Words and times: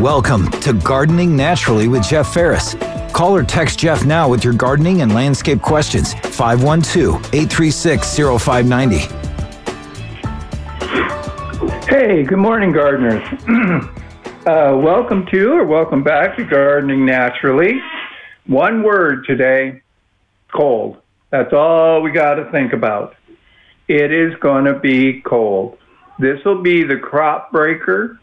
Welcome 0.00 0.50
to 0.60 0.74
Gardening 0.74 1.34
Naturally 1.34 1.88
with 1.88 2.06
Jeff 2.06 2.34
Ferris. 2.34 2.74
Call 3.14 3.34
or 3.34 3.42
text 3.42 3.78
Jeff 3.78 4.04
now 4.04 4.28
with 4.28 4.44
your 4.44 4.52
gardening 4.52 5.00
and 5.00 5.14
landscape 5.14 5.62
questions. 5.62 6.12
512 6.12 7.14
836 7.32 8.18
0590. 8.42 8.98
Hey, 11.88 12.24
good 12.24 12.36
morning, 12.36 12.72
gardeners. 12.72 13.26
uh, 14.46 14.76
welcome 14.76 15.24
to 15.28 15.52
or 15.52 15.64
welcome 15.64 16.04
back 16.04 16.36
to 16.36 16.44
Gardening 16.44 17.06
Naturally. 17.06 17.80
One 18.44 18.82
word 18.82 19.24
today 19.24 19.80
cold. 20.54 20.98
That's 21.30 21.54
all 21.54 22.02
we 22.02 22.10
got 22.10 22.34
to 22.34 22.50
think 22.50 22.74
about. 22.74 23.16
It 23.88 24.12
is 24.12 24.34
going 24.40 24.66
to 24.66 24.78
be 24.78 25.22
cold. 25.22 25.78
This 26.18 26.44
will 26.44 26.60
be 26.60 26.84
the 26.84 26.98
crop 26.98 27.50
breaker 27.50 28.20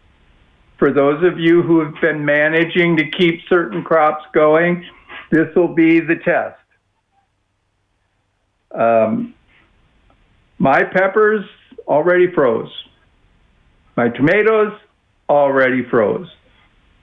for 0.84 0.92
those 0.92 1.24
of 1.24 1.40
you 1.40 1.62
who 1.62 1.80
have 1.80 1.94
been 2.02 2.26
managing 2.26 2.98
to 2.98 3.10
keep 3.10 3.40
certain 3.48 3.86
crops 3.86 4.26
going. 4.34 4.86
This 5.32 5.48
will 5.56 5.74
be 5.74 6.02
the 6.02 6.16
test. 6.16 6.60
Um, 8.70 9.34
my 10.58 10.84
peppers 10.84 11.46
already 11.88 12.30
froze. 12.34 12.70
My 13.96 14.10
tomatoes 14.10 14.78
already 15.30 15.86
froze. 15.90 16.28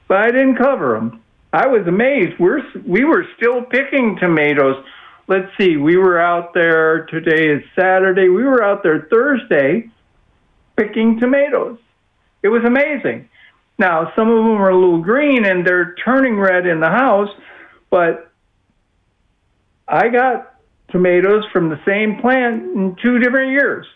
But 0.09 0.19
I 0.19 0.27
didn't 0.27 0.57
cover 0.57 0.93
them. 0.93 1.23
I 1.55 1.67
was 1.67 1.87
amazed. 1.87 2.39
We're, 2.39 2.61
we 2.87 3.07
were 3.07 3.25
still 3.39 3.63
picking 3.63 4.19
tomatoes. 4.21 4.85
Let's 5.27 5.51
see, 5.59 5.79
we 5.79 5.97
were 5.97 6.21
out 6.21 6.53
there, 6.53 7.07
today 7.07 7.49
is 7.49 7.63
Saturday, 7.75 8.29
we 8.29 8.45
were 8.45 8.63
out 8.63 8.83
there 8.83 9.09
Thursday 9.11 9.89
picking 10.77 11.19
tomatoes. 11.19 11.79
It 12.43 12.49
was 12.49 12.63
amazing. 12.67 13.30
Now, 13.81 14.13
some 14.15 14.29
of 14.29 14.37
them 14.37 14.61
are 14.61 14.69
a 14.69 14.79
little 14.79 15.01
green 15.01 15.47
and 15.47 15.67
they're 15.67 15.95
turning 16.05 16.39
red 16.39 16.67
in 16.67 16.81
the 16.81 16.91
house, 16.91 17.31
but 17.89 18.31
I 19.89 20.09
got 20.09 20.55
tomatoes 20.91 21.45
from 21.51 21.71
the 21.71 21.81
same 21.87 22.21
plant 22.21 22.63
in 22.63 22.95
two 23.03 23.19
different 23.19 23.53
years. 23.53 23.87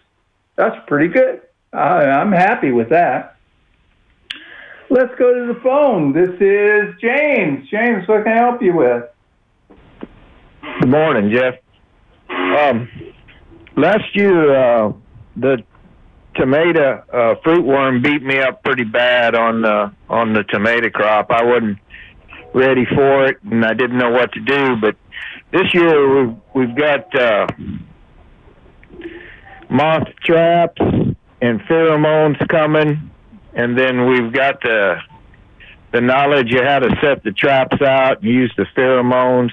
That's 0.56 0.74
pretty 0.86 1.08
good. 1.08 1.42
I, 1.74 2.06
I'm 2.06 2.32
happy 2.32 2.72
with 2.72 2.88
that. 2.88 3.36
Let's 4.88 5.14
go 5.18 5.34
to 5.34 5.52
the 5.52 5.60
phone. 5.60 6.14
This 6.14 6.30
is 6.40 6.94
James. 6.98 7.68
James, 7.68 8.08
what 8.08 8.24
can 8.24 8.32
I 8.32 8.36
help 8.36 8.62
you 8.62 8.74
with? 8.74 9.04
Good 10.80 10.88
morning, 10.88 11.30
Jeff. 11.30 11.56
Um, 12.30 12.88
last 13.76 14.16
year, 14.16 14.56
uh, 14.56 14.92
the 15.36 15.62
tomato 16.34 17.02
uh, 17.12 17.34
fruit 17.42 17.64
worm 17.64 18.02
beat 18.02 18.22
me 18.22 18.38
up 18.38 18.62
pretty 18.62 18.84
bad 18.84 19.34
on 19.34 19.62
the 19.62 19.92
on 20.08 20.32
the 20.32 20.44
tomato 20.44 20.90
crop. 20.90 21.30
I 21.30 21.44
wasn't 21.44 21.78
ready 22.52 22.84
for 22.86 23.26
it, 23.26 23.42
and 23.42 23.64
I 23.64 23.74
didn't 23.74 23.98
know 23.98 24.10
what 24.10 24.32
to 24.32 24.40
do. 24.40 24.76
But 24.80 24.96
this 25.52 25.72
year 25.74 26.26
we've 26.26 26.36
we've 26.54 26.76
got 26.76 27.14
uh, 27.14 27.46
moth 29.68 30.08
traps 30.24 30.80
and 30.80 31.60
pheromones 31.62 32.46
coming, 32.48 33.10
and 33.54 33.78
then 33.78 34.06
we've 34.08 34.32
got 34.32 34.60
the 34.62 34.96
the 35.92 36.00
knowledge 36.00 36.52
of 36.52 36.64
how 36.64 36.80
to 36.80 36.88
set 37.00 37.22
the 37.22 37.30
traps 37.32 37.80
out 37.80 38.20
and 38.20 38.28
use 38.28 38.52
the 38.56 38.66
pheromones 38.76 39.52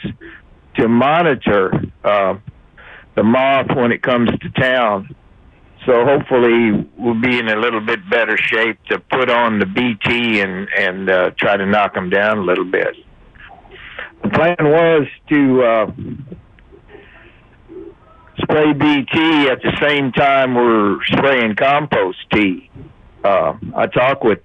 to 0.76 0.88
monitor 0.88 1.72
uh, 2.04 2.36
the 3.16 3.23
moth 3.23 3.68
when 3.76 3.92
it 3.92 4.02
comes 4.02 4.30
to 4.40 4.50
town. 4.60 5.16
So 5.86 6.06
hopefully 6.06 6.88
we'll 6.98 7.20
be 7.20 7.40
in 7.40 7.48
a 7.48 7.56
little 7.56 7.82
bit 7.82 8.08
better 8.10 8.38
shape 8.38 8.78
to 8.90 9.00
put 9.00 9.32
on 9.32 9.58
the 9.58 9.66
BT 9.66 10.40
and 10.42 10.68
and 10.78 11.10
uh, 11.10 11.32
try 11.40 11.58
to 11.58 11.66
knock 11.66 11.96
them 11.96 12.10
down 12.10 12.38
a 12.38 12.44
little 12.44 12.66
bit. 12.66 12.96
The 14.23 14.30
plan 14.30 14.56
was 14.60 15.08
to 15.30 15.64
uh, 15.64 15.92
spray 18.44 18.73
BT 18.73 19.50
at 19.50 19.61
the 19.64 19.76
same 19.82 20.11
time 20.11 20.54
we're 20.54 21.04
spraying 21.05 21.55
compost 21.55 22.20
tea. 22.32 22.70
Uh, 23.23 23.54
I 23.76 23.88
talked 23.88 24.23
with 24.23 24.39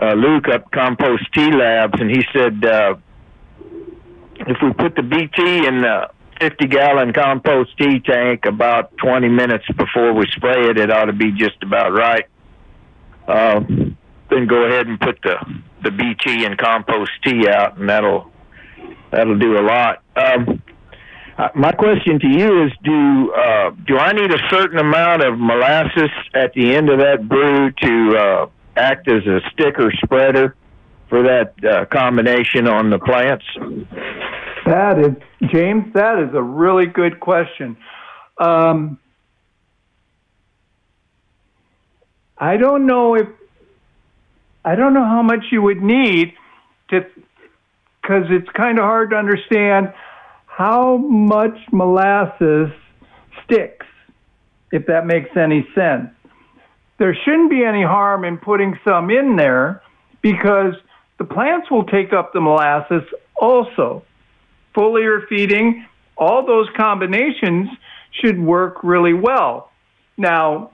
uh, 0.00 0.12
Luke 0.12 0.48
up 0.48 0.70
Compost 0.70 1.24
Tea 1.32 1.50
Labs, 1.52 1.98
and 1.98 2.10
he 2.10 2.22
said 2.34 2.62
uh, 2.62 2.94
if 4.40 4.58
we 4.62 4.72
put 4.74 4.94
the 4.96 5.02
BT 5.02 5.66
in 5.66 5.80
the 5.80 6.10
50 6.40 6.66
gallon 6.68 7.12
compost 7.12 7.76
tea 7.78 8.00
tank 8.00 8.44
about 8.46 8.96
20 8.98 9.28
minutes 9.28 9.64
before 9.76 10.12
we 10.12 10.26
spray 10.32 10.68
it. 10.70 10.78
It 10.78 10.90
ought 10.90 11.06
to 11.06 11.12
be 11.12 11.32
just 11.32 11.62
about 11.62 11.92
right. 11.92 12.26
Uh, 13.26 13.60
then 14.30 14.46
go 14.46 14.64
ahead 14.66 14.86
and 14.86 15.00
put 15.00 15.20
the 15.22 15.36
the 15.82 15.90
BT 15.90 16.44
and 16.44 16.58
compost 16.58 17.10
tea 17.24 17.48
out, 17.48 17.78
and 17.78 17.88
that'll 17.88 18.30
that'll 19.10 19.38
do 19.38 19.58
a 19.58 19.62
lot. 19.62 20.02
Um, 20.16 20.62
uh, 21.38 21.48
my 21.54 21.72
question 21.72 22.18
to 22.20 22.28
you 22.28 22.64
is: 22.64 22.72
Do 22.82 23.32
uh, 23.32 23.70
do 23.86 23.98
I 23.98 24.12
need 24.12 24.32
a 24.32 24.48
certain 24.50 24.78
amount 24.78 25.22
of 25.22 25.38
molasses 25.38 26.10
at 26.34 26.52
the 26.54 26.74
end 26.74 26.88
of 26.88 26.98
that 26.98 27.28
brew 27.28 27.70
to 27.70 28.18
uh, 28.18 28.46
act 28.76 29.08
as 29.08 29.26
a 29.26 29.40
sticker 29.52 29.92
spreader 30.04 30.56
for 31.08 31.22
that 31.22 31.54
uh, 31.64 31.84
combination 31.86 32.66
on 32.66 32.90
the 32.90 32.98
plants? 32.98 33.44
That 34.66 34.98
is, 34.98 35.14
James, 35.48 35.94
that 35.94 36.18
is 36.18 36.34
a 36.34 36.42
really 36.42 36.86
good 36.86 37.20
question. 37.20 37.76
Um, 38.36 38.98
I 42.36 42.56
don't 42.56 42.84
know 42.84 43.14
if, 43.14 43.28
I 44.64 44.74
don't 44.74 44.92
know 44.92 45.04
how 45.04 45.22
much 45.22 45.44
you 45.52 45.62
would 45.62 45.80
need 45.80 46.34
to, 46.90 47.06
because 48.02 48.24
it's 48.30 48.48
kind 48.56 48.78
of 48.78 48.84
hard 48.84 49.10
to 49.10 49.16
understand 49.16 49.92
how 50.46 50.96
much 50.96 51.56
molasses 51.70 52.70
sticks, 53.44 53.86
if 54.72 54.86
that 54.86 55.06
makes 55.06 55.30
any 55.36 55.64
sense. 55.76 56.10
There 56.98 57.16
shouldn't 57.24 57.50
be 57.50 57.64
any 57.64 57.84
harm 57.84 58.24
in 58.24 58.36
putting 58.38 58.76
some 58.84 59.10
in 59.10 59.36
there 59.36 59.82
because 60.22 60.74
the 61.18 61.24
plants 61.24 61.70
will 61.70 61.84
take 61.84 62.12
up 62.12 62.32
the 62.32 62.40
molasses 62.40 63.02
also 63.36 64.02
foliar 64.76 65.26
feeding, 65.28 65.86
all 66.16 66.46
those 66.46 66.68
combinations 66.76 67.68
should 68.20 68.38
work 68.38 68.82
really 68.82 69.14
well. 69.14 69.70
Now, 70.16 70.70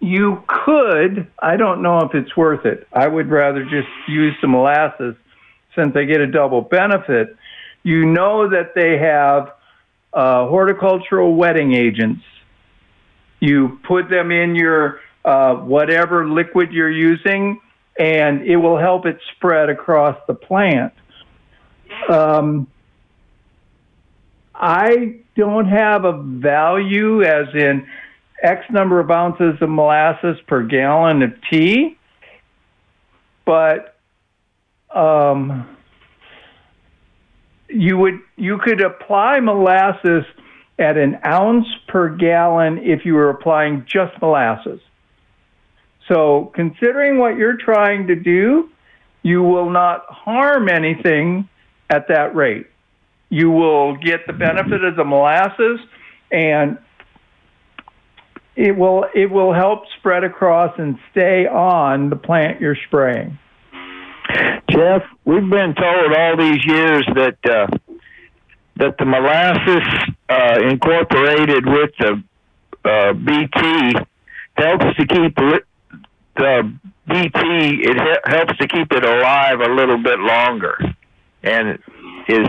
you 0.00 0.42
could, 0.46 1.26
I 1.38 1.56
don't 1.56 1.82
know 1.82 2.00
if 2.00 2.14
it's 2.14 2.36
worth 2.36 2.66
it. 2.66 2.86
I 2.92 3.08
would 3.08 3.30
rather 3.30 3.64
just 3.64 3.88
use 4.06 4.34
some 4.40 4.50
molasses 4.50 5.16
since 5.74 5.94
they 5.94 6.06
get 6.06 6.20
a 6.20 6.26
double 6.26 6.60
benefit. 6.60 7.36
You 7.82 8.04
know 8.04 8.48
that 8.50 8.74
they 8.74 8.98
have 8.98 9.52
uh, 10.12 10.46
horticultural 10.48 11.34
wetting 11.34 11.74
agents. 11.74 12.22
You 13.40 13.78
put 13.86 14.08
them 14.08 14.30
in 14.30 14.54
your 14.54 15.00
uh, 15.24 15.54
whatever 15.56 16.28
liquid 16.28 16.72
you're 16.72 16.90
using, 16.90 17.60
and 17.98 18.42
it 18.42 18.56
will 18.56 18.78
help 18.78 19.06
it 19.06 19.18
spread 19.34 19.68
across 19.68 20.16
the 20.26 20.34
plant. 20.34 20.92
Um, 22.08 22.66
I 24.54 25.20
don't 25.36 25.68
have 25.68 26.04
a 26.04 26.22
value 26.22 27.22
as 27.22 27.46
in 27.54 27.86
X 28.42 28.64
number 28.70 29.00
of 29.00 29.10
ounces 29.10 29.60
of 29.60 29.68
molasses 29.68 30.36
per 30.46 30.62
gallon 30.62 31.22
of 31.22 31.32
tea, 31.50 31.98
but 33.44 33.96
um, 34.94 35.76
you 37.68 37.98
would 37.98 38.20
you 38.36 38.58
could 38.58 38.80
apply 38.80 39.40
molasses 39.40 40.24
at 40.78 40.96
an 40.96 41.18
ounce 41.24 41.66
per 41.88 42.08
gallon 42.08 42.78
if 42.78 43.04
you 43.04 43.14
were 43.14 43.30
applying 43.30 43.86
just 43.90 44.20
molasses. 44.20 44.80
So, 46.08 46.52
considering 46.54 47.18
what 47.18 47.36
you're 47.36 47.56
trying 47.56 48.06
to 48.06 48.14
do, 48.14 48.70
you 49.22 49.42
will 49.42 49.70
not 49.70 50.04
harm 50.08 50.68
anything 50.68 51.48
at 51.90 52.08
that 52.08 52.34
rate. 52.34 52.66
You 53.28 53.50
will 53.50 53.96
get 53.96 54.26
the 54.26 54.32
benefit 54.32 54.84
of 54.84 54.96
the 54.96 55.04
molasses 55.04 55.80
and 56.30 56.78
it 58.54 58.76
will 58.76 59.06
it 59.14 59.30
will 59.30 59.52
help 59.52 59.82
spread 59.98 60.24
across 60.24 60.74
and 60.78 60.98
stay 61.10 61.46
on 61.46 62.10
the 62.10 62.16
plant 62.16 62.60
you're 62.60 62.78
spraying. 62.86 63.38
Jeff, 64.70 65.02
we've 65.24 65.48
been 65.48 65.74
told 65.74 66.12
all 66.16 66.36
these 66.36 66.64
years 66.64 67.06
that 67.14 67.38
uh, 67.44 67.66
that 68.76 68.96
the 68.98 69.04
molasses 69.04 70.14
uh, 70.28 70.58
incorporated 70.68 71.66
with 71.66 71.90
the 71.98 72.22
uh, 72.84 73.12
BT 73.12 73.94
helps 74.56 74.96
to 74.96 75.06
keep 75.06 75.36
the 76.36 76.72
BT. 77.08 77.82
It 77.82 78.20
helps 78.26 78.56
to 78.58 78.68
keep 78.68 78.92
it 78.92 79.04
alive 79.04 79.60
a 79.60 79.72
little 79.74 80.02
bit 80.02 80.18
longer 80.18 80.78
and 81.46 81.78
is 82.28 82.48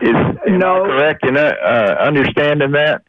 is 0.00 0.14
no 0.48 0.84
correct 0.84 1.26
in 1.26 1.36
uh, 1.36 1.96
understanding 2.00 2.72
that? 2.72 3.02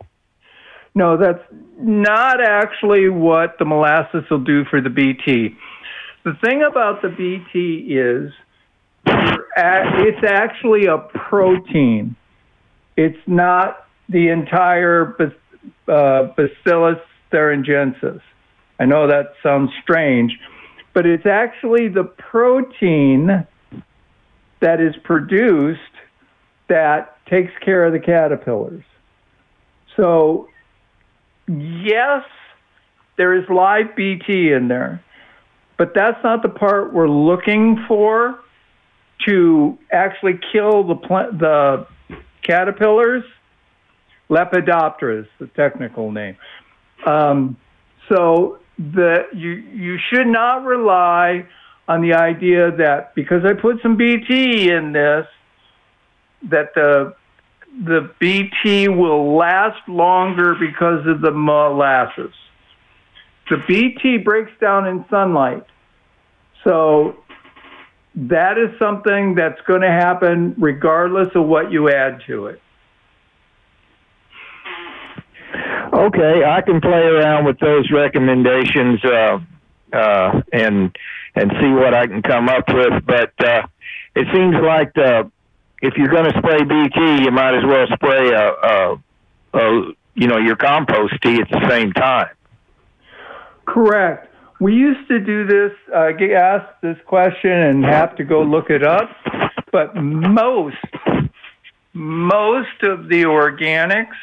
No, 0.93 1.17
that's 1.17 1.43
not 1.79 2.41
actually 2.41 3.09
what 3.09 3.57
the 3.59 3.65
molasses 3.65 4.23
will 4.29 4.43
do 4.43 4.63
for 4.65 4.81
the 4.81 4.89
BT. 4.89 5.55
The 6.23 6.33
thing 6.43 6.63
about 6.63 7.01
the 7.01 7.09
BT 7.09 7.93
is 7.93 8.31
it's 9.05 10.25
actually 10.25 10.85
a 10.87 10.97
protein. 10.97 12.15
It's 12.97 13.19
not 13.27 13.87
the 14.09 14.29
entire 14.29 15.15
uh, 15.87 16.23
Bacillus 16.35 16.99
thuringiensis. 17.31 18.21
I 18.79 18.85
know 18.85 19.07
that 19.07 19.33
sounds 19.43 19.71
strange, 19.81 20.37
but 20.93 21.05
it's 21.05 21.25
actually 21.25 21.89
the 21.89 22.03
protein 22.03 23.45
that 24.65 24.81
is 24.81 24.95
produced 25.03 25.79
that 26.69 27.23
takes 27.27 27.53
care 27.63 27.85
of 27.85 27.93
the 27.93 27.99
caterpillars. 27.99 28.83
So, 29.95 30.49
yes, 31.47 32.25
there 33.15 33.35
is 33.35 33.47
live 33.47 33.95
BT 33.95 34.51
in 34.51 34.67
there, 34.67 35.03
but 35.77 35.93
that's 35.93 36.17
not 36.23 36.41
the 36.41 36.49
part 36.49 36.93
we're 36.93 37.07
looking 37.07 37.85
for 37.87 38.39
to 39.27 39.77
actually 39.91 40.39
kill 40.51 40.83
the 40.83 40.95
the 41.37 41.87
caterpillars. 42.41 43.23
Lepidoptera 44.31 45.21
is 45.21 45.27
the 45.37 45.45
technical 45.45 46.11
name. 46.11 46.37
Um, 47.05 47.55
so 48.09 48.57
the 48.79 49.27
you 49.31 49.51
you 49.51 49.99
should 50.09 50.25
not 50.25 50.65
rely 50.65 51.45
on 51.87 52.01
the 52.01 52.13
idea 52.13 52.71
that 52.77 53.13
because 53.15 53.45
I 53.45 53.53
put 53.53 53.81
some 53.81 53.95
BT 53.95 54.71
in 54.71 54.91
this, 54.91 55.27
that 56.49 56.73
the 56.75 57.15
the 57.83 58.09
BT 58.19 58.87
will 58.87 59.35
last 59.35 59.87
longer 59.87 60.55
because 60.55 61.05
of 61.07 61.21
the 61.21 61.31
molasses. 61.31 62.33
The 63.49 63.57
BT 63.67 64.19
breaks 64.19 64.51
down 64.61 64.87
in 64.87 65.05
sunlight. 65.09 65.65
So 66.63 67.17
that 68.15 68.57
is 68.57 68.77
something 68.79 69.35
that's 69.35 69.59
going 69.67 69.81
to 69.81 69.91
happen 69.91 70.55
regardless 70.57 71.27
of 71.35 71.45
what 71.45 71.71
you 71.71 71.89
add 71.89 72.21
to 72.27 72.47
it. 72.47 72.61
Okay, 75.93 76.43
I 76.45 76.61
can 76.61 76.81
play 76.81 77.01
around 77.01 77.45
with 77.45 77.59
those 77.59 77.89
recommendations 77.91 78.99
uh, 79.05 79.39
uh, 79.93 80.41
and 80.51 80.95
and 81.35 81.51
see 81.59 81.71
what 81.71 81.93
I 81.93 82.07
can 82.07 82.21
come 82.21 82.49
up 82.49 82.65
with. 82.67 83.05
But 83.05 83.33
uh, 83.45 83.67
it 84.15 84.27
seems 84.33 84.55
like 84.63 84.93
the, 84.93 85.29
if 85.81 85.95
you're 85.97 86.09
going 86.09 86.31
to 86.31 86.37
spray 86.37 86.63
BT, 86.63 87.23
you 87.23 87.31
might 87.31 87.55
as 87.55 87.63
well 87.65 87.85
spray 87.93 88.29
a, 88.29 88.51
a, 88.51 89.01
a 89.53 89.93
you 90.15 90.27
know 90.27 90.37
your 90.37 90.55
compost 90.55 91.13
tea 91.21 91.41
at 91.41 91.49
the 91.49 91.69
same 91.69 91.91
time. 91.91 92.29
Correct. 93.65 94.31
We 94.59 94.73
used 94.73 95.07
to 95.09 95.19
do 95.19 95.45
this, 95.45 95.73
uh, 95.93 96.11
get 96.11 96.31
asked 96.31 96.81
this 96.81 96.97
question 97.05 97.51
and 97.51 97.83
have 97.83 98.15
to 98.15 98.23
go 98.23 98.41
look 98.41 98.69
it 98.69 98.83
up, 98.83 99.09
but 99.73 99.95
most, 99.95 100.77
most 101.91 102.83
of 102.83 103.09
the 103.09 103.23
organics, 103.23 104.15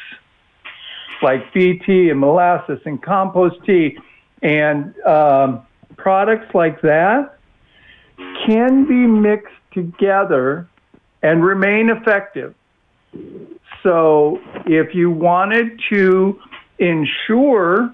like 1.21 1.53
BT 1.53 2.09
and 2.09 2.19
molasses 2.19 2.79
and 2.85 3.01
compost 3.01 3.57
tea 3.63 3.97
and 4.41 4.97
um, 5.05 5.65
products 5.97 6.53
like 6.53 6.81
that, 6.81 7.37
can 8.45 8.85
be 8.85 8.95
mixed 8.95 9.53
together 9.73 10.67
and 11.21 11.43
remain 11.43 11.89
effective. 11.89 12.53
So 13.81 14.39
if 14.65 14.95
you 14.95 15.11
wanted 15.11 15.79
to 15.91 16.39
ensure 16.79 17.93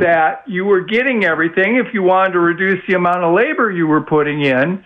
that 0.00 0.42
you 0.46 0.64
were 0.64 0.80
getting 0.82 1.24
everything. 1.24 1.76
If 1.76 1.94
you 1.94 2.02
wanted 2.02 2.32
to 2.32 2.40
reduce 2.40 2.80
the 2.86 2.94
amount 2.94 3.24
of 3.24 3.34
labor 3.34 3.70
you 3.70 3.86
were 3.86 4.02
putting 4.02 4.42
in, 4.42 4.84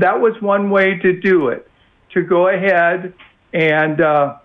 that 0.00 0.20
was 0.20 0.34
one 0.40 0.70
way 0.70 0.98
to 0.98 1.20
do 1.20 1.48
it. 1.48 1.68
To 2.12 2.22
go 2.22 2.48
ahead 2.48 3.14
and 3.52 4.00
uh, 4.00 4.36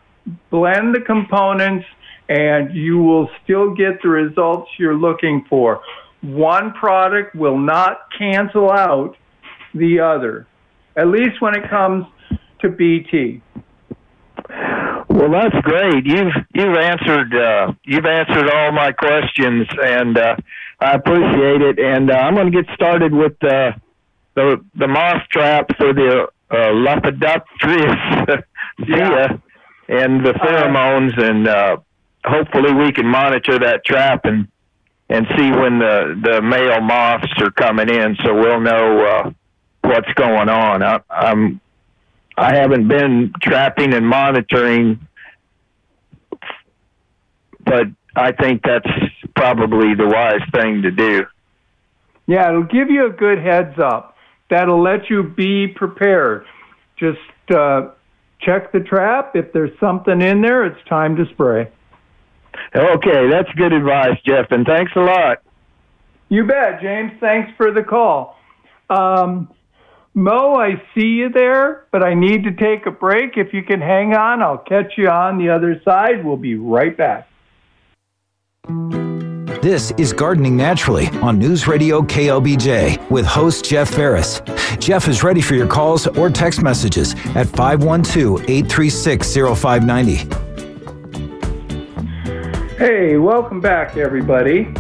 blend 0.49 0.95
the 0.95 1.01
components, 1.01 1.85
and 2.29 2.73
you 2.75 2.99
will 2.99 3.27
still 3.43 3.73
get 3.73 4.01
the 4.03 4.07
results 4.07 4.69
you're 4.77 4.95
looking 4.95 5.43
for. 5.49 5.81
One 6.21 6.73
product 6.73 7.35
will 7.35 7.57
not 7.57 8.07
cancel 8.17 8.71
out 8.71 9.17
the 9.73 9.99
other, 9.99 10.47
at 10.95 11.07
least 11.07 11.41
when 11.41 11.55
it 11.55 11.69
comes 11.69 12.05
to 12.61 12.69
BT. 12.69 13.41
Well, 15.09 15.31
that's 15.31 15.55
great. 15.63 16.05
You've 16.05 16.33
you've 16.53 16.77
answered 16.77 17.35
uh, 17.35 17.73
you've 17.83 18.05
answered 18.05 18.49
all 18.49 18.71
my 18.71 18.91
questions, 18.91 19.67
and 19.83 20.17
uh, 20.17 20.35
I 20.79 20.91
appreciate 20.93 21.61
it. 21.61 21.79
And 21.79 22.11
uh, 22.11 22.15
I'm 22.15 22.35
going 22.35 22.51
to 22.51 22.63
get 22.63 22.73
started 22.75 23.13
with 23.13 23.33
uh, 23.43 23.71
the 24.35 24.63
the 24.75 24.87
moth 24.87 25.23
trap 25.31 25.75
for 25.77 25.93
the 25.93 26.27
uh, 26.51 26.71
yeah. 28.87 29.37
and 29.87 30.25
the 30.25 30.33
pheromones, 30.33 31.21
and 31.21 31.47
uh, 31.47 31.77
hopefully 32.25 32.73
we 32.73 32.91
can 32.91 33.07
monitor 33.07 33.59
that 33.59 33.85
trap 33.85 34.25
and 34.25 34.47
and 35.09 35.25
see 35.37 35.51
when 35.51 35.79
the 35.79 36.19
the 36.23 36.41
male 36.41 36.81
moths 36.81 37.31
are 37.41 37.51
coming 37.51 37.89
in, 37.89 38.15
so 38.23 38.33
we'll 38.33 38.61
know 38.61 39.05
uh, 39.05 39.31
what's 39.81 40.11
going 40.13 40.49
on. 40.49 40.83
I, 40.83 40.99
I'm 41.09 41.59
I 42.37 42.55
haven't 42.55 42.87
been 42.87 43.33
trapping 43.41 43.93
and 43.93 44.07
monitoring 44.07 45.07
but 47.69 47.87
I 48.15 48.31
think 48.31 48.63
that's 48.63 48.89
probably 49.35 49.93
the 49.93 50.07
wise 50.07 50.41
thing 50.51 50.81
to 50.81 50.91
do. 50.91 51.25
Yeah, 52.27 52.49
it'll 52.49 52.63
give 52.63 52.89
you 52.89 53.05
a 53.05 53.11
good 53.11 53.39
heads 53.39 53.77
up. 53.79 54.15
That'll 54.49 54.81
let 54.81 55.09
you 55.09 55.23
be 55.23 55.67
prepared. 55.67 56.45
Just 56.97 57.19
uh, 57.55 57.89
check 58.41 58.71
the 58.71 58.79
trap. 58.79 59.35
If 59.35 59.53
there's 59.53 59.77
something 59.79 60.21
in 60.21 60.41
there, 60.41 60.65
it's 60.65 60.83
time 60.87 61.15
to 61.17 61.25
spray. 61.31 61.71
Okay, 62.75 63.29
that's 63.29 63.49
good 63.55 63.73
advice, 63.73 64.17
Jeff, 64.25 64.47
and 64.51 64.65
thanks 64.65 64.91
a 64.95 64.99
lot. 64.99 65.39
You 66.29 66.45
bet, 66.45 66.81
James. 66.81 67.11
Thanks 67.19 67.51
for 67.57 67.71
the 67.71 67.83
call. 67.83 68.37
Um, 68.89 69.49
Mo, 70.13 70.55
I 70.55 70.81
see 70.95 71.07
you 71.07 71.29
there, 71.29 71.85
but 71.91 72.03
I 72.03 72.13
need 72.13 72.43
to 72.43 72.51
take 72.51 72.85
a 72.85 72.91
break. 72.91 73.37
If 73.37 73.53
you 73.53 73.63
can 73.63 73.79
hang 73.79 74.13
on, 74.13 74.41
I'll 74.41 74.57
catch 74.57 74.93
you 74.97 75.07
on 75.07 75.37
the 75.37 75.49
other 75.49 75.81
side. 75.83 76.25
We'll 76.25 76.37
be 76.37 76.55
right 76.55 76.95
back. 76.95 77.27
This 79.61 79.91
is 79.97 80.13
Gardening 80.13 80.55
Naturally 80.55 81.07
on 81.21 81.37
News 81.37 81.67
Radio 81.67 82.01
KLBJ 82.01 83.09
with 83.09 83.25
host 83.25 83.65
Jeff 83.65 83.89
Ferris. 83.89 84.41
Jeff 84.79 85.07
is 85.07 85.23
ready 85.23 85.41
for 85.41 85.55
your 85.55 85.67
calls 85.67 86.07
or 86.07 86.29
text 86.29 86.61
messages 86.61 87.13
at 87.35 87.47
512 87.47 88.49
836 88.49 89.35
0590. 89.35 90.48
Hey, 92.79 93.17
welcome 93.17 93.59
back, 93.59 93.97
everybody. 93.97 94.73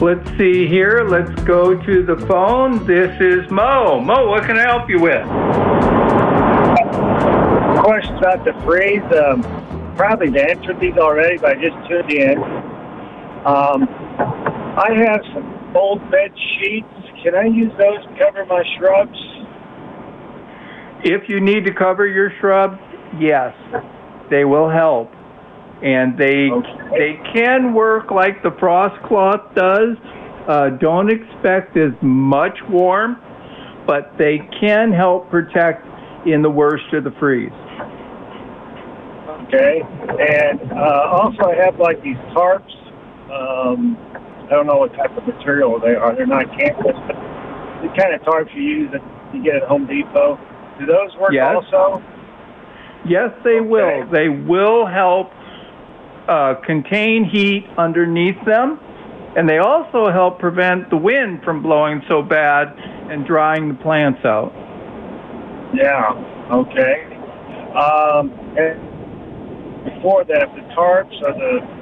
Let's 0.00 0.24
see 0.38 0.68
here. 0.68 1.02
Let's 1.02 1.32
go 1.42 1.74
to 1.74 2.06
the 2.06 2.16
phone. 2.28 2.86
This 2.86 3.10
is 3.20 3.50
Mo. 3.50 4.00
Mo, 4.00 4.28
what 4.28 4.44
can 4.44 4.56
I 4.56 4.62
help 4.62 4.88
you 4.88 5.00
with? 5.00 5.26
Question 7.82 8.14
about 8.18 8.44
the 8.44 8.52
freeze. 8.64 9.02
Um, 9.20 9.42
probably 9.96 10.28
answered 10.40 10.78
these 10.78 10.96
already, 10.96 11.38
but 11.38 11.58
I 11.58 11.60
just 11.60 11.74
tuned 11.88 12.12
in. 12.12 12.38
Um, 12.38 13.88
I 14.78 14.92
have 14.94 15.20
some 15.34 15.74
old 15.74 15.98
bed 16.12 16.30
sheets. 16.60 16.86
Can 17.24 17.34
I 17.34 17.46
use 17.46 17.72
those 17.78 18.00
to 18.06 18.16
cover 18.16 18.46
my 18.46 18.62
shrubs? 18.78 19.18
If 21.02 21.28
you 21.28 21.40
need 21.40 21.64
to 21.64 21.74
cover 21.74 22.06
your 22.06 22.30
shrubs, 22.38 22.78
yes, 23.18 23.56
they 24.30 24.44
will 24.44 24.70
help. 24.70 25.10
And 25.82 26.18
they 26.18 26.50
okay. 26.50 26.68
they 26.90 27.32
can 27.32 27.72
work 27.72 28.10
like 28.10 28.42
the 28.42 28.50
frost 28.58 29.00
cloth 29.06 29.54
does. 29.54 29.96
Uh, 30.48 30.70
don't 30.80 31.10
expect 31.10 31.76
as 31.76 31.92
much 32.02 32.58
warmth, 32.68 33.18
but 33.86 34.12
they 34.18 34.38
can 34.60 34.92
help 34.92 35.30
protect 35.30 35.86
in 36.26 36.42
the 36.42 36.50
worst 36.50 36.92
of 36.92 37.04
the 37.04 37.12
freeze. 37.20 37.52
Okay, 39.46 39.80
and 40.18 40.72
uh, 40.72 41.08
also 41.12 41.44
I 41.44 41.54
have 41.64 41.78
like 41.78 42.02
these 42.02 42.16
tarps 42.34 42.74
um, 43.30 43.96
I 44.48 44.56
don't 44.56 44.66
know 44.66 44.78
what 44.78 44.94
type 44.94 45.14
of 45.16 45.26
material 45.26 45.78
they 45.78 45.94
are. 45.94 46.16
They're 46.16 46.26
not 46.26 46.48
canvas, 46.56 46.96
but 47.06 47.16
the 47.84 47.92
kind 47.92 48.14
of 48.14 48.22
tarps 48.22 48.54
you 48.54 48.62
use 48.62 48.90
that 48.92 49.04
you 49.34 49.44
get 49.44 49.56
at 49.56 49.68
Home 49.68 49.86
Depot. 49.86 50.40
Do 50.80 50.86
those 50.86 51.14
work 51.20 51.32
yes. 51.32 51.54
also? 51.54 52.02
Yes, 53.04 53.30
they 53.44 53.60
okay. 53.60 53.68
will. 53.68 54.08
They 54.10 54.28
will 54.28 54.86
help 54.86 55.30
uh, 56.28 56.54
contain 56.64 57.24
heat 57.24 57.66
underneath 57.76 58.36
them, 58.44 58.78
and 59.36 59.48
they 59.48 59.58
also 59.58 60.10
help 60.10 60.38
prevent 60.38 60.90
the 60.90 60.96
wind 60.96 61.42
from 61.42 61.62
blowing 61.62 62.02
so 62.08 62.22
bad 62.22 62.68
and 63.10 63.26
drying 63.26 63.68
the 63.68 63.74
plants 63.82 64.24
out. 64.24 64.52
Yeah. 65.74 66.12
Okay. 66.52 67.04
Um, 67.74 68.32
and 68.56 69.84
before 69.84 70.24
that, 70.24 70.48
if 70.48 70.54
the 70.54 70.64
tarps 70.74 71.16
or 71.24 71.32
the 71.32 71.78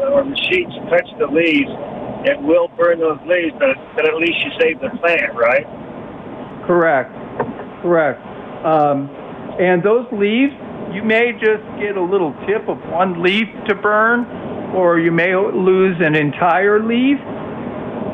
or 0.00 0.24
the 0.24 0.36
sheets 0.50 0.72
touch 0.90 1.06
the 1.18 1.26
leaves, 1.26 1.70
it 2.24 2.40
will 2.42 2.68
burn 2.76 2.98
those 2.98 3.20
leaves, 3.26 3.54
but, 3.58 3.76
but 3.94 4.08
at 4.08 4.16
least 4.16 4.40
you 4.44 4.50
save 4.58 4.80
the 4.80 4.90
plant, 4.98 5.34
right? 5.34 5.66
Correct. 6.66 7.12
Correct. 7.82 8.20
Um, 8.64 9.08
and 9.60 9.82
those 9.82 10.06
leaves, 10.10 10.54
you 10.94 11.02
may 11.02 11.32
just 11.32 11.64
get 11.80 11.96
a 11.96 12.02
little 12.02 12.32
tip 12.46 12.68
of 12.68 12.78
one 12.90 13.22
leaf 13.22 13.48
to 13.66 13.74
burn, 13.74 14.24
or 14.74 15.00
you 15.00 15.10
may 15.10 15.34
lose 15.34 15.96
an 16.00 16.14
entire 16.14 16.82
leaf, 16.82 17.18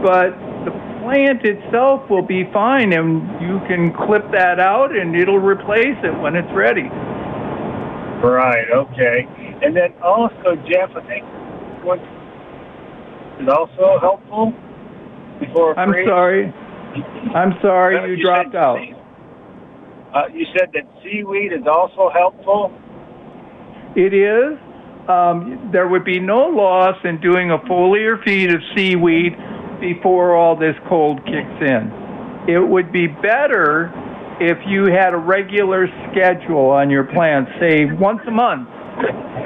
but 0.02 0.30
the 0.64 0.72
plant 1.02 1.44
itself 1.44 2.08
will 2.08 2.26
be 2.26 2.44
fine, 2.52 2.92
and 2.92 3.22
you 3.40 3.60
can 3.68 3.92
clip 3.92 4.30
that 4.32 4.58
out 4.58 4.96
and 4.96 5.14
it'll 5.14 5.38
replace 5.38 5.96
it 6.02 6.18
when 6.20 6.34
it's 6.36 6.50
ready. 6.54 6.88
Right, 8.22 8.70
okay. 8.70 9.26
And 9.62 9.76
then 9.76 9.94
also, 10.02 10.56
Jeff, 10.68 10.90
I 10.96 11.06
think 11.06 11.24
what 11.84 11.98
is 13.40 13.48
also 13.48 13.98
helpful 14.00 14.52
before 15.38 15.78
I'm 15.78 15.94
sorry. 16.06 16.52
I'm 17.34 17.54
sorry, 17.62 18.10
you, 18.10 18.16
you 18.16 18.22
dropped 18.22 18.54
out. 18.54 18.78
Uh, 20.14 20.26
you 20.32 20.46
said 20.58 20.70
that 20.74 20.82
seaweed 21.02 21.52
is 21.52 21.66
also 21.66 22.10
helpful. 22.12 22.72
It 23.96 24.12
is. 24.14 24.58
Um, 25.08 25.70
there 25.72 25.88
would 25.88 26.04
be 26.04 26.20
no 26.20 26.46
loss 26.48 26.96
in 27.04 27.20
doing 27.20 27.50
a 27.50 27.58
foliar 27.58 28.22
feed 28.24 28.52
of 28.52 28.60
seaweed 28.76 29.34
before 29.80 30.36
all 30.36 30.56
this 30.56 30.74
cold 30.88 31.24
kicks 31.24 31.58
in. 31.60 31.90
It 32.48 32.60
would 32.60 32.92
be 32.92 33.06
better 33.06 33.92
if 34.40 34.58
you 34.66 34.86
had 34.86 35.12
a 35.14 35.16
regular 35.18 35.86
schedule 36.10 36.70
on 36.70 36.90
your 36.90 37.04
plants, 37.04 37.50
say 37.60 37.84
once 37.86 38.20
a 38.26 38.30
month. 38.30 38.68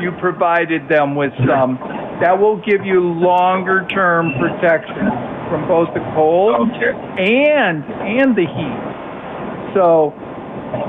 You 0.01 0.13
provided 0.21 0.89
them 0.89 1.15
with 1.15 1.33
some. 1.47 1.79
That 2.21 2.39
will 2.39 2.57
give 2.63 2.85
you 2.85 3.01
longer 3.01 3.87
term 3.89 4.33
protection 4.39 5.07
from 5.49 5.69
both 5.69 5.93
the 5.95 6.01
cold 6.15 6.55
Okay. 6.71 6.93
and 7.19 7.85
and 7.85 8.35
the 8.35 8.47
heat. 8.47 9.75
So, 9.75 10.15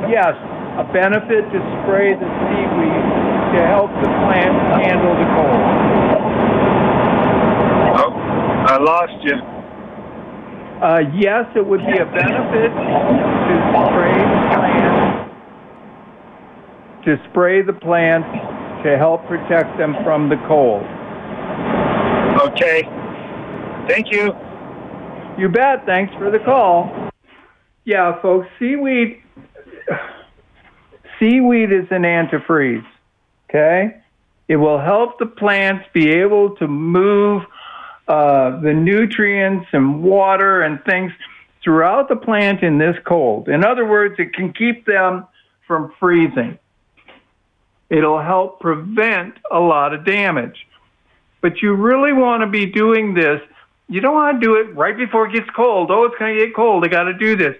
yes, 0.10 0.36
a 0.78 0.84
benefit 0.92 1.44
to 1.52 1.60
spray 1.82 2.14
the 2.14 2.28
seaweed 2.28 3.06
to 3.56 3.60
help 3.68 3.92
the 4.02 4.12
plant 4.28 4.56
handle 4.84 5.16
the 5.16 5.28
cold. 5.36 5.62
Oh, 7.98 8.12
I 8.68 8.78
lost 8.78 9.20
you. 9.24 9.38
Uh, 10.82 11.00
yes, 11.16 11.46
it 11.56 11.66
would 11.66 11.80
be 11.80 11.98
a 11.98 12.06
benefit 12.06 12.72
to 12.72 13.56
spray 13.72 14.14
the 14.14 14.50
plant 14.54 14.96
to 17.06 17.18
spray 17.30 17.62
the 17.62 17.72
plants 17.72 18.28
to 18.84 18.98
help 18.98 19.26
protect 19.28 19.78
them 19.78 19.96
from 20.04 20.28
the 20.28 20.38
cold. 20.48 20.84
Okay. 22.50 22.84
Thank 23.88 24.12
you. 24.12 24.34
You 25.38 25.50
bet. 25.50 25.86
Thanks 25.86 26.14
for 26.16 26.32
the 26.32 26.40
call. 26.40 27.12
Yeah, 27.86 28.20
folks, 28.22 28.48
seaweed 28.58 29.22
seaweed 31.20 31.72
is 31.72 31.88
an 31.92 32.04
antifreeze. 32.04 32.86
Okay? 33.50 34.02
It 34.48 34.58
will 34.58 34.80
help 34.80 35.18
the 35.18 35.26
plants 35.26 35.86
be 35.94 36.12
able 36.12 36.56
to 36.58 36.68
move 36.68 37.44
uh, 38.08 38.60
the 38.62 38.74
nutrients 38.74 39.68
and 39.74 40.04
water 40.04 40.62
and 40.62 40.84
things 40.84 41.12
throughout 41.64 42.08
the 42.10 42.16
plant 42.16 42.62
in 42.62 42.78
this 42.78 42.96
cold. 43.06 43.50
In 43.50 43.66
other 43.66 43.86
words, 43.86 44.16
it 44.20 44.34
can 44.34 44.54
keep 44.54 44.86
them 44.86 45.26
from 45.66 45.92
freezing. 46.00 46.60
It'll 47.90 48.22
help 48.22 48.60
prevent 48.60 49.36
a 49.52 49.60
lot 49.60 49.94
of 49.94 50.06
damage. 50.06 50.68
But 51.42 51.62
you 51.62 51.74
really 51.74 52.14
want 52.14 52.42
to 52.42 52.48
be 52.48 52.68
doing 52.68 53.14
this. 53.14 53.42
You 53.88 54.02
don't 54.02 54.16
want 54.16 54.40
to 54.40 54.46
do 54.46 54.56
it 54.56 54.76
right 54.76 54.98
before 54.98 55.28
it 55.28 55.34
gets 55.34 55.50
cold. 55.56 55.90
Oh, 55.92 56.06
it's 56.06 56.16
going 56.18 56.38
to 56.38 56.46
get 56.46 56.56
cold. 56.56 56.84
I 56.84 56.88
got 56.88 57.04
to 57.04 57.14
do 57.14 57.36
this. 57.36 57.56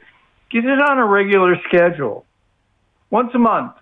Get 0.56 0.64
it 0.64 0.80
on 0.80 1.00
a 1.00 1.06
regular 1.06 1.58
schedule. 1.68 2.26
Once 3.10 3.32
a 3.34 3.38
month. 3.38 3.74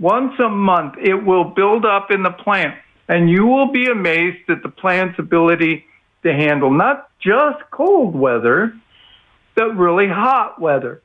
Once 0.00 0.32
a 0.38 0.48
month, 0.48 0.94
it 0.96 1.22
will 1.22 1.44
build 1.44 1.84
up 1.84 2.10
in 2.10 2.22
the 2.22 2.30
plant, 2.30 2.76
and 3.08 3.28
you 3.28 3.44
will 3.44 3.70
be 3.70 3.84
amazed 3.84 4.48
at 4.48 4.62
the 4.62 4.70
plant's 4.70 5.18
ability 5.18 5.84
to 6.22 6.32
handle 6.32 6.70
not 6.70 7.10
just 7.20 7.58
cold 7.70 8.16
weather, 8.16 8.72
but 9.54 9.76
really 9.76 10.08
hot 10.08 10.58
weather. 10.58 11.02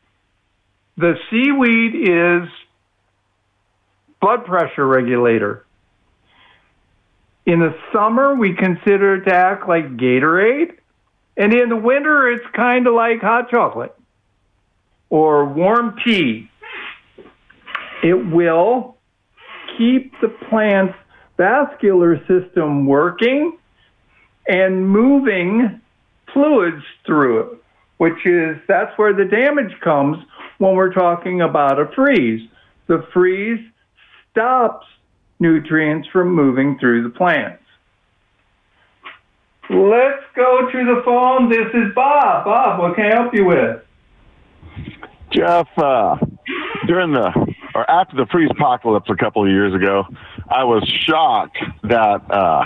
The 0.95 1.15
seaweed 1.29 2.09
is 2.09 2.49
blood 4.21 4.45
pressure 4.45 4.87
regulator. 4.87 5.65
In 7.45 7.59
the 7.59 7.75
summer, 7.91 8.35
we 8.35 8.55
consider 8.55 9.15
it 9.15 9.25
to 9.25 9.35
act 9.35 9.67
like 9.67 9.97
Gatorade, 9.97 10.77
and 11.35 11.53
in 11.53 11.67
the 11.67 11.75
winter, 11.75 12.31
it's 12.31 12.45
kind 12.55 12.87
of 12.87 12.93
like 12.93 13.19
hot 13.19 13.49
chocolate 13.49 13.97
or 15.11 15.45
warm 15.45 15.95
tea. 16.03 16.49
It 18.01 18.13
will 18.15 18.97
keep 19.77 20.13
the 20.21 20.29
plant's 20.49 20.95
vascular 21.37 22.17
system 22.25 22.87
working 22.87 23.57
and 24.47 24.89
moving 24.89 25.79
fluids 26.33 26.83
through 27.05 27.39
it, 27.39 27.63
which 27.97 28.25
is 28.25 28.57
that's 28.67 28.97
where 28.97 29.13
the 29.13 29.25
damage 29.25 29.79
comes 29.81 30.17
when 30.57 30.75
we're 30.75 30.93
talking 30.93 31.41
about 31.41 31.79
a 31.79 31.91
freeze. 31.93 32.49
The 32.87 33.05
freeze 33.13 33.63
stops 34.31 34.87
nutrients 35.39 36.07
from 36.11 36.33
moving 36.33 36.77
through 36.79 37.03
the 37.03 37.09
plants. 37.09 37.61
Let's 39.69 40.23
go 40.35 40.69
to 40.71 40.95
the 40.95 41.01
phone. 41.05 41.49
This 41.49 41.67
is 41.73 41.93
Bob. 41.95 42.45
Bob, 42.45 42.79
what 42.79 42.95
can 42.95 43.05
I 43.05 43.15
help 43.15 43.33
you 43.33 43.45
with? 43.45 43.81
Jeff, 45.31 45.67
uh, 45.77 46.17
during 46.87 47.13
the 47.13 47.53
or 47.73 47.89
after 47.89 48.17
the 48.17 48.25
freeze 48.31 48.49
apocalypse 48.51 49.09
a 49.09 49.15
couple 49.15 49.43
of 49.43 49.49
years 49.49 49.73
ago, 49.73 50.03
I 50.49 50.63
was 50.65 50.83
shocked 51.07 51.57
that 51.83 52.21
uh, 52.29 52.65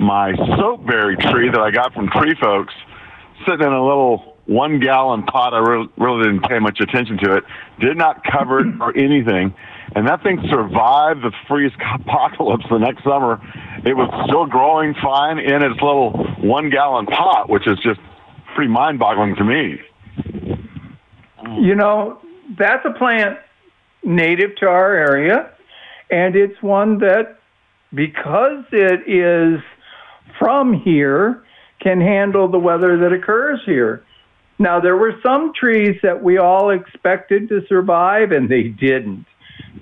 my 0.00 0.32
soapberry 0.32 1.20
tree 1.30 1.50
that 1.50 1.60
I 1.60 1.70
got 1.70 1.92
from 1.92 2.08
TreeFolks, 2.08 2.72
sitting 3.46 3.66
in 3.66 3.72
a 3.72 3.84
little 3.84 4.36
one 4.46 4.80
gallon 4.80 5.24
pot, 5.24 5.52
I 5.52 5.58
really, 5.58 5.88
really 5.98 6.24
didn't 6.24 6.48
pay 6.48 6.58
much 6.58 6.80
attention 6.80 7.18
to 7.18 7.36
it, 7.36 7.44
did 7.80 7.96
not 7.96 8.22
cover 8.24 8.60
it 8.60 8.80
or 8.80 8.96
anything. 8.96 9.54
And 9.94 10.06
that 10.08 10.22
thing 10.22 10.40
survived 10.50 11.22
the 11.22 11.32
freeze 11.48 11.72
apocalypse 12.00 12.64
the 12.70 12.78
next 12.78 13.04
summer. 13.04 13.40
It 13.84 13.94
was 13.94 14.08
still 14.28 14.46
growing 14.46 14.94
fine 15.02 15.38
in 15.38 15.62
its 15.62 15.80
little 15.82 16.12
one 16.38 16.70
gallon 16.70 17.06
pot, 17.06 17.48
which 17.48 17.66
is 17.66 17.78
just 17.82 18.00
pretty 18.54 18.70
mind 18.70 18.98
boggling 18.98 19.36
to 19.36 19.44
me. 19.44 19.80
Mm. 21.42 21.64
You 21.64 21.74
know, 21.74 22.18
that's 22.58 22.84
a 22.84 22.92
plant 22.92 23.38
native 24.02 24.56
to 24.56 24.66
our 24.66 24.94
area, 24.94 25.50
and 26.10 26.36
it's 26.36 26.60
one 26.62 26.98
that, 26.98 27.38
because 27.92 28.64
it 28.72 29.08
is 29.08 29.60
from 30.38 30.72
here, 30.72 31.42
can 31.80 32.00
handle 32.00 32.48
the 32.48 32.58
weather 32.58 32.98
that 32.98 33.12
occurs 33.12 33.60
here. 33.66 34.04
Now, 34.58 34.80
there 34.80 34.96
were 34.96 35.14
some 35.22 35.52
trees 35.54 35.96
that 36.02 36.22
we 36.22 36.38
all 36.38 36.70
expected 36.70 37.48
to 37.50 37.60
survive, 37.68 38.32
and 38.32 38.48
they 38.48 38.64
didn't. 38.64 39.26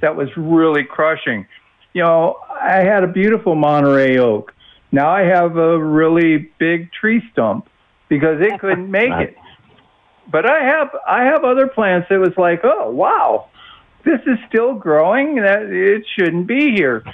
That 0.01 0.17
was 0.17 0.29
really 0.37 0.83
crushing. 0.83 1.47
You 1.93 2.03
know, 2.03 2.39
I 2.51 2.83
had 2.83 3.05
a 3.05 3.07
beautiful 3.07 3.55
Monterey 3.55 4.19
oak. 4.19 4.53
Now 4.91 5.11
I 5.11 5.23
have 5.23 5.57
a 5.57 5.83
really 5.83 6.51
big 6.59 6.93
tree 6.93 7.23
stump 7.33 7.69
because 8.09 8.41
it 8.41 8.61
couldn't 8.61 8.91
make 9.03 9.11
it. 9.11 9.37
But 10.31 10.49
I 10.49 10.65
have 10.65 10.91
I 11.07 11.25
have 11.25 11.45
other 11.45 11.67
plants 11.67 12.09
that 12.11 12.19
was 12.19 12.37
like, 12.37 12.61
oh 12.65 12.91
wow, 12.91 13.49
this 14.05 14.21
is 14.27 14.39
still 14.49 14.75
growing. 14.75 15.37
That 15.37 15.65
it 15.65 16.05
shouldn't 16.17 16.47
be 16.47 16.73
here. 16.73 17.05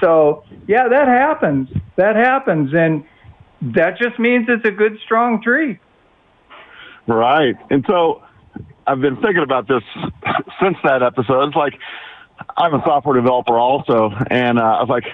So 0.00 0.44
yeah, 0.66 0.88
that 0.88 1.08
happens. 1.08 1.68
That 1.96 2.16
happens, 2.16 2.74
and 2.74 3.04
that 3.74 3.98
just 3.98 4.18
means 4.18 4.46
it's 4.48 4.64
a 4.64 4.70
good 4.70 4.98
strong 5.04 5.42
tree. 5.42 5.78
Right. 7.06 7.54
And 7.70 7.84
so 7.88 8.22
I've 8.86 9.00
been 9.00 9.16
thinking 9.16 9.42
about 9.42 9.68
this 9.68 9.82
since 10.62 10.76
that 10.84 11.02
episode. 11.02 11.48
It's 11.48 11.56
like 11.56 11.78
I'm 12.56 12.74
a 12.74 12.82
software 12.84 13.14
developer 13.14 13.58
also, 13.58 14.10
and 14.30 14.58
uh, 14.58 14.62
I 14.62 14.80
was 14.80 14.88
like, 14.88 15.04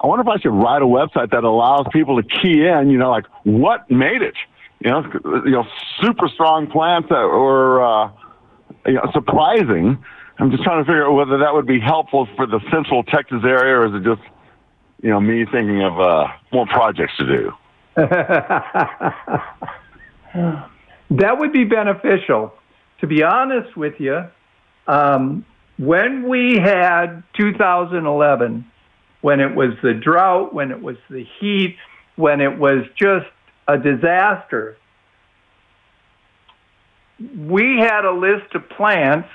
I 0.00 0.06
wonder 0.06 0.22
if 0.22 0.28
I 0.28 0.40
should 0.40 0.52
write 0.52 0.82
a 0.82 0.86
website 0.86 1.30
that 1.30 1.44
allows 1.44 1.86
people 1.92 2.20
to 2.20 2.28
key 2.28 2.66
in, 2.66 2.90
you 2.90 2.98
know, 2.98 3.10
like 3.10 3.26
what 3.44 3.90
made 3.90 4.22
it, 4.22 4.34
you 4.80 4.90
know, 4.90 5.02
you 5.44 5.52
know, 5.52 5.64
super 6.02 6.28
strong 6.28 6.66
plants 6.66 7.08
that 7.08 7.16
were, 7.16 7.82
uh, 7.82 8.10
you 8.86 8.94
know, 8.94 9.10
surprising. 9.12 9.98
I'm 10.38 10.50
just 10.50 10.62
trying 10.64 10.84
to 10.84 10.84
figure 10.84 11.06
out 11.06 11.14
whether 11.14 11.38
that 11.38 11.54
would 11.54 11.66
be 11.66 11.80
helpful 11.80 12.28
for 12.36 12.46
the 12.46 12.60
Central 12.70 13.02
Texas 13.04 13.42
area, 13.42 13.78
or 13.78 13.86
is 13.86 13.94
it 13.94 14.04
just, 14.04 14.20
you 15.02 15.10
know, 15.10 15.20
me 15.20 15.46
thinking 15.50 15.82
of 15.82 15.98
uh, 15.98 16.26
more 16.52 16.66
projects 16.66 17.16
to 17.18 17.26
do. 17.26 17.52
that 21.10 21.38
would 21.38 21.52
be 21.52 21.64
beneficial. 21.64 22.52
To 23.00 23.06
be 23.06 23.22
honest 23.22 23.76
with 23.76 23.94
you, 23.98 24.24
um, 24.86 25.44
when 25.78 26.28
we 26.28 26.58
had 26.58 27.22
2011, 27.38 28.70
when 29.20 29.40
it 29.40 29.54
was 29.54 29.70
the 29.82 29.94
drought, 29.94 30.54
when 30.54 30.70
it 30.70 30.82
was 30.82 30.96
the 31.10 31.26
heat, 31.40 31.76
when 32.16 32.40
it 32.40 32.58
was 32.58 32.84
just 32.96 33.26
a 33.68 33.78
disaster. 33.78 34.76
We 37.18 37.78
had 37.78 38.04
a 38.04 38.12
list 38.12 38.54
of 38.54 38.68
plants 38.68 39.28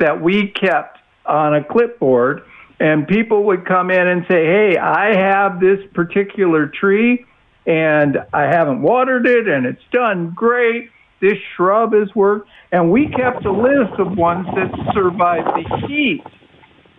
that 0.00 0.20
we 0.20 0.48
kept 0.48 0.98
on 1.24 1.54
a 1.54 1.64
clipboard, 1.64 2.42
and 2.80 3.06
people 3.06 3.44
would 3.44 3.64
come 3.64 3.90
in 3.90 4.06
and 4.06 4.24
say, 4.28 4.44
Hey, 4.44 4.76
I 4.76 5.16
have 5.16 5.60
this 5.60 5.78
particular 5.94 6.66
tree, 6.66 7.24
and 7.66 8.18
I 8.32 8.42
haven't 8.42 8.82
watered 8.82 9.26
it, 9.26 9.48
and 9.48 9.66
it's 9.66 9.82
done 9.92 10.32
great. 10.34 10.90
This 11.20 11.38
shrub 11.56 11.94
has 11.94 12.14
worked. 12.14 12.48
And 12.72 12.92
we 12.92 13.08
kept 13.08 13.44
a 13.46 13.52
list 13.52 13.98
of 13.98 14.16
ones 14.18 14.46
that 14.54 14.70
survived 14.92 15.48
the 15.48 15.86
heat. 15.86 16.22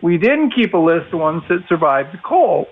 We 0.01 0.17
didn't 0.17 0.53
keep 0.55 0.73
a 0.73 0.77
list 0.77 1.13
of 1.13 1.19
ones 1.19 1.43
that 1.49 1.59
survived 1.69 2.13
the 2.13 2.19
cold. 2.19 2.67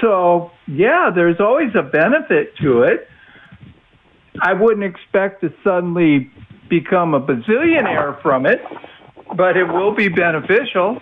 So, 0.00 0.50
yeah, 0.66 1.10
there's 1.14 1.40
always 1.40 1.74
a 1.74 1.82
benefit 1.82 2.56
to 2.62 2.82
it. 2.82 3.08
I 4.40 4.52
wouldn't 4.52 4.84
expect 4.84 5.40
to 5.42 5.52
suddenly 5.64 6.30
become 6.68 7.14
a 7.14 7.20
bazillionaire 7.20 8.20
from 8.22 8.46
it, 8.46 8.60
but 9.36 9.56
it 9.56 9.64
will 9.64 9.94
be 9.94 10.08
beneficial. 10.08 10.98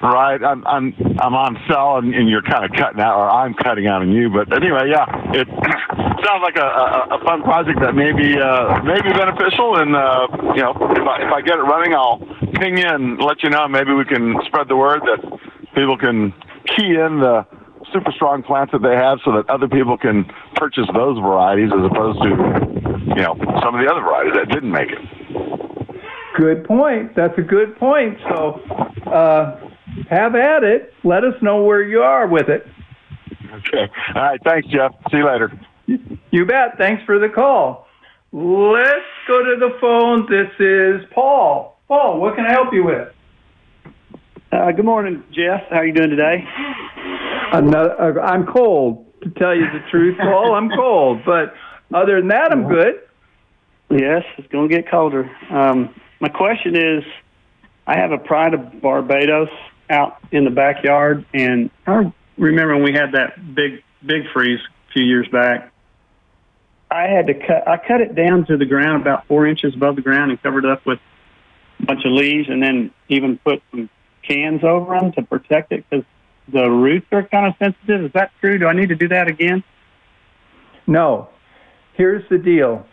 Right, 0.00 0.38
I'm 0.44 0.64
I'm 0.64 0.94
I'm 1.18 1.34
on 1.34 1.58
cell, 1.66 1.96
and, 1.98 2.14
and 2.14 2.28
you're 2.28 2.42
kind 2.42 2.64
of 2.64 2.70
cutting 2.70 3.00
out, 3.00 3.18
or 3.18 3.28
I'm 3.28 3.52
cutting 3.54 3.88
out 3.88 4.00
on 4.02 4.12
you. 4.12 4.30
But 4.30 4.54
anyway, 4.54 4.86
yeah, 4.86 5.06
it 5.34 5.48
sounds 6.22 6.38
like 6.38 6.54
a, 6.54 6.70
a, 6.70 7.18
a 7.18 7.24
fun 7.24 7.42
project 7.42 7.80
that 7.80 7.96
may 7.96 8.12
be 8.12 8.38
uh, 8.38 8.78
may 8.84 9.02
be 9.02 9.10
beneficial. 9.10 9.74
And 9.82 9.96
uh, 9.96 10.28
you 10.54 10.62
know, 10.62 10.70
if 10.94 11.02
I, 11.02 11.26
if 11.26 11.32
I 11.34 11.40
get 11.42 11.58
it 11.58 11.66
running, 11.66 11.94
I'll 11.94 12.22
ping 12.62 12.78
you 12.78 12.86
and 12.86 13.18
let 13.18 13.42
you 13.42 13.50
know. 13.50 13.66
Maybe 13.66 13.92
we 13.92 14.04
can 14.04 14.38
spread 14.46 14.68
the 14.68 14.76
word 14.76 15.02
that 15.02 15.18
people 15.78 15.96
can 15.96 16.34
key 16.74 16.98
in 16.98 17.20
the 17.20 17.46
super 17.92 18.10
strong 18.12 18.42
plants 18.42 18.72
that 18.72 18.82
they 18.82 18.96
have, 18.96 19.18
so 19.24 19.30
that 19.32 19.48
other 19.48 19.68
people 19.68 19.96
can 19.96 20.26
purchase 20.56 20.86
those 20.92 21.16
varieties 21.18 21.70
as 21.70 21.84
opposed 21.86 22.20
to 22.22 22.30
you 23.14 23.22
know 23.22 23.38
some 23.62 23.74
of 23.74 23.80
the 23.80 23.88
other 23.90 24.02
varieties 24.02 24.34
that 24.34 24.48
didn't 24.50 24.72
make 24.72 24.90
it. 24.90 24.98
Good 26.36 26.64
point. 26.64 27.14
That's 27.14 27.38
a 27.38 27.42
good 27.42 27.78
point. 27.78 28.18
So. 28.28 28.60
Uh, 29.06 29.68
have 30.10 30.34
at 30.34 30.64
it. 30.64 30.92
Let 31.04 31.24
us 31.24 31.34
know 31.42 31.62
where 31.62 31.82
you 31.82 32.00
are 32.00 32.26
with 32.26 32.48
it. 32.48 32.66
Okay. 33.52 33.88
All 34.14 34.22
right. 34.22 34.40
Thanks, 34.44 34.68
Jeff. 34.68 34.92
See 35.10 35.18
you 35.18 35.26
later. 35.26 35.52
You 36.30 36.44
bet. 36.46 36.76
Thanks 36.78 37.02
for 37.04 37.18
the 37.18 37.28
call. 37.28 37.86
Let's 38.32 39.06
go 39.26 39.42
to 39.42 39.56
the 39.58 39.76
phone. 39.80 40.26
This 40.30 40.50
is 40.58 41.10
Paul. 41.14 41.78
Paul, 41.88 42.20
what 42.20 42.36
can 42.36 42.44
I 42.44 42.50
help 42.50 42.72
you 42.72 42.84
with? 42.84 43.08
Uh, 44.50 44.72
good 44.72 44.84
morning, 44.84 45.22
Jeff. 45.30 45.60
How 45.68 45.76
are 45.76 45.86
you 45.86 45.92
doing 45.92 46.08
today? 46.08 46.42
Another, 47.52 48.18
uh, 48.18 48.22
I'm 48.22 48.46
cold, 48.46 49.04
to 49.22 49.30
tell 49.30 49.54
you 49.54 49.66
the 49.70 49.80
truth, 49.90 50.16
Paul. 50.20 50.54
I'm 50.54 50.70
cold, 50.70 51.20
but 51.26 51.52
other 51.92 52.18
than 52.18 52.28
that, 52.28 52.50
I'm 52.50 52.66
good. 52.66 52.94
Yes, 53.90 54.24
it's 54.38 54.48
going 54.48 54.70
to 54.70 54.74
get 54.74 54.90
colder. 54.90 55.30
Um, 55.50 55.94
my 56.20 56.30
question 56.30 56.76
is 56.76 57.04
I 57.86 57.98
have 57.98 58.10
a 58.12 58.16
Pride 58.16 58.54
of 58.54 58.80
Barbados 58.80 59.50
out 59.90 60.16
in 60.32 60.44
the 60.44 60.50
backyard, 60.50 61.26
and 61.34 61.70
I 61.86 62.10
remember 62.38 62.74
when 62.74 62.84
we 62.84 62.92
had 62.92 63.12
that 63.12 63.54
big 63.54 63.82
big 64.04 64.22
freeze 64.32 64.60
a 64.60 64.92
few 64.92 65.04
years 65.04 65.28
back. 65.30 65.72
I 66.90 67.02
had 67.02 67.26
to 67.26 67.34
cut. 67.34 67.68
I 67.68 67.76
cut 67.76 68.00
it 68.00 68.14
down 68.14 68.46
to 68.46 68.56
the 68.56 68.66
ground 68.66 69.02
about 69.02 69.26
four 69.26 69.46
inches 69.46 69.74
above 69.74 69.96
the 69.96 70.02
ground 70.02 70.30
and 70.30 70.42
covered 70.42 70.64
it 70.64 70.70
up 70.70 70.86
with 70.86 71.00
a 71.80 71.84
bunch 71.84 72.04
of 72.06 72.12
leaves, 72.12 72.48
and 72.48 72.62
then 72.62 72.92
even 73.08 73.38
put 73.38 73.62
some 73.70 73.90
cans 74.28 74.62
over 74.62 74.98
them 74.98 75.12
to 75.12 75.22
protect 75.22 75.72
it 75.72 75.84
because 75.88 76.04
the 76.52 76.70
roots 76.70 77.06
are 77.12 77.22
kind 77.22 77.46
of 77.46 77.54
sensitive. 77.58 78.04
Is 78.06 78.12
that 78.12 78.30
true? 78.40 78.58
Do 78.58 78.66
I 78.66 78.72
need 78.72 78.90
to 78.90 78.94
do 78.94 79.08
that 79.08 79.28
again? 79.28 79.64
No. 80.86 81.28
Here's 81.94 82.28
the 82.28 82.38
deal. 82.38 82.86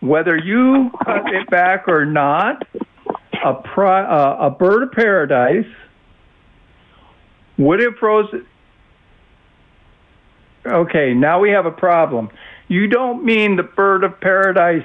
Whether 0.00 0.36
you 0.36 0.90
cut 1.04 1.32
it 1.32 1.48
back 1.50 1.88
or 1.88 2.04
not, 2.04 2.66
a, 3.44 3.54
pri- 3.54 4.04
uh, 4.04 4.46
a 4.46 4.50
bird 4.50 4.84
of 4.84 4.92
paradise 4.92 5.66
would 7.56 7.80
have 7.80 7.96
frozen. 7.96 8.46
Okay, 10.66 11.14
now 11.14 11.40
we 11.40 11.50
have 11.50 11.66
a 11.66 11.70
problem. 11.70 12.30
You 12.68 12.86
don't 12.86 13.24
mean 13.24 13.56
the 13.56 13.62
bird 13.62 14.04
of 14.04 14.20
paradise 14.20 14.84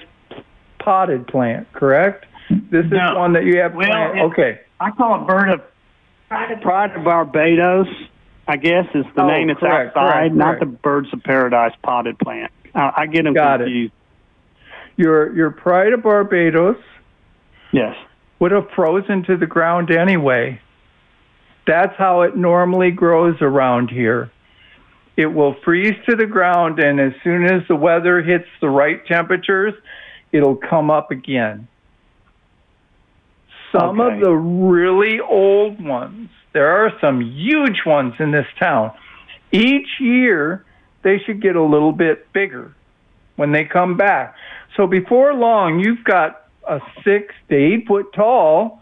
potted 0.80 1.28
plant, 1.28 1.72
correct? 1.74 2.26
This 2.74 2.88
No. 2.90 3.12
is 3.12 3.18
one 3.18 3.34
that 3.34 3.44
you 3.44 3.60
have 3.60 3.76
Well, 3.76 3.86
plant. 3.86 4.18
it- 4.18 4.22
Okay. 4.24 4.60
I 4.80 4.90
call 4.90 5.22
it 5.22 5.28
bird 5.28 5.48
of 5.50 5.62
Pride 6.64 6.96
of 6.96 7.04
Barbados. 7.04 7.88
I 8.48 8.58
guess 8.58 8.88
is 8.96 9.06
the 9.14 9.22
Oh, 9.22 9.28
name 9.28 9.52
it's 9.52 9.60
correct, 9.60 9.96
outside, 9.96 10.12
correct, 10.22 10.34
not 10.36 10.46
correct. 10.46 10.60
the 10.62 10.66
birds 10.66 11.14
of 11.14 11.24
paradise 11.24 11.74
potted 11.84 12.18
plant. 12.18 12.52
Uh, 12.74 12.92
I 12.98 13.06
get 13.06 13.26
them 13.26 13.36
Got 13.36 13.62
it. 13.62 13.92
Your 14.98 15.32
your 15.34 15.52
pride 15.52 15.94
of 15.94 16.02
Barbados 16.02 16.78
Yes. 17.72 17.96
would 18.40 18.52
have 18.52 18.70
frozen 18.72 19.22
to 19.24 19.38
the 19.38 19.46
ground 19.46 19.92
anyway. 19.92 20.60
That's 21.68 21.96
how 21.98 22.24
it 22.24 22.36
normally 22.36 22.90
grows 22.90 23.40
around 23.42 23.92
here. 23.92 24.32
It 25.16 25.32
will 25.32 25.54
freeze 25.64 25.96
to 26.10 26.16
the 26.16 26.26
ground, 26.26 26.80
and 26.80 27.00
as 27.00 27.14
soon 27.24 27.46
as 27.46 27.68
the 27.68 27.76
weather 27.76 28.22
hits 28.22 28.48
the 28.62 28.70
right 28.70 29.06
temperatures, 29.06 29.76
it'll 30.32 30.56
come 30.56 30.90
up 30.90 31.12
again. 31.12 31.68
Some 33.74 34.00
Okay. 34.00 34.16
of 34.16 34.22
the 34.22 34.36
really 34.36 35.20
old 35.20 35.84
ones, 35.84 36.30
there 36.54 36.70
are 36.86 36.94
some 37.02 37.22
huge 37.22 37.86
ones 37.86 38.14
in 38.20 38.32
this 38.32 38.48
town. 38.60 38.92
Each 39.52 40.00
year, 40.00 40.64
they 41.02 41.20
should 41.20 41.42
get 41.42 41.56
a 41.56 41.62
little 41.62 41.92
bit 41.92 42.32
bigger 42.34 42.72
when 43.36 43.52
they 43.52 43.66
come 43.66 43.98
back. 43.98 44.36
So 44.76 44.88
before 44.88 45.34
long, 45.34 45.80
you've 45.80 46.04
got 46.04 46.44
a 46.68 46.80
six 47.04 47.34
to 47.50 47.56
eight 47.56 47.88
foot 47.88 48.14
tall 48.14 48.82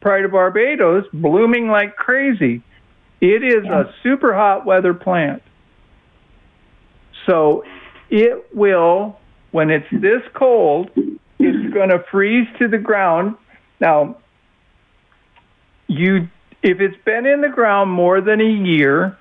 Pride 0.00 0.24
of 0.24 0.32
Barbados 0.32 1.04
blooming 1.12 1.68
like 1.68 1.94
crazy. 1.94 2.60
It 3.20 3.44
is 3.44 3.64
a 3.66 3.94
super 4.02 4.34
hot 4.34 4.66
weather 4.66 4.94
plant. 4.94 5.42
So 7.26 7.64
it 8.10 8.52
will, 8.52 9.16
when 9.52 9.70
it's 9.70 9.86
this 9.92 10.22
cold, 10.34 10.90
it's 11.38 11.72
going 11.72 11.90
to 11.90 12.04
freeze 12.10 12.48
to 12.58 12.66
the 12.66 12.78
ground. 12.78 13.36
Now, 13.82 14.16
you, 15.88 16.28
if 16.62 16.80
it's 16.80 16.96
been 17.04 17.26
in 17.26 17.40
the 17.40 17.48
ground 17.48 17.90
more 17.90 18.20
than 18.20 18.40
a 18.40 18.44
year, 18.44 19.18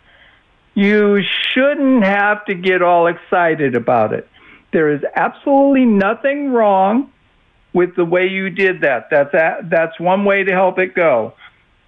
you 0.75 1.23
shouldn't 1.51 2.03
have 2.03 2.45
to 2.45 2.53
get 2.53 2.83
all 2.83 3.07
excited 3.07 3.75
about 3.75 4.13
it. 4.13 4.29
There 4.71 4.91
is 4.91 5.01
absolutely 5.15 5.85
nothing 5.85 6.51
wrong 6.51 7.11
with 7.73 7.95
the 7.95 8.05
way 8.05 8.27
you 8.27 8.51
did 8.51 8.81
that. 8.81 9.07
That's 9.09 9.33
a, 9.33 9.61
that's 9.63 9.99
one 9.99 10.25
way 10.25 10.43
to 10.43 10.51
help 10.51 10.77
it 10.77 10.93
go. 10.93 11.33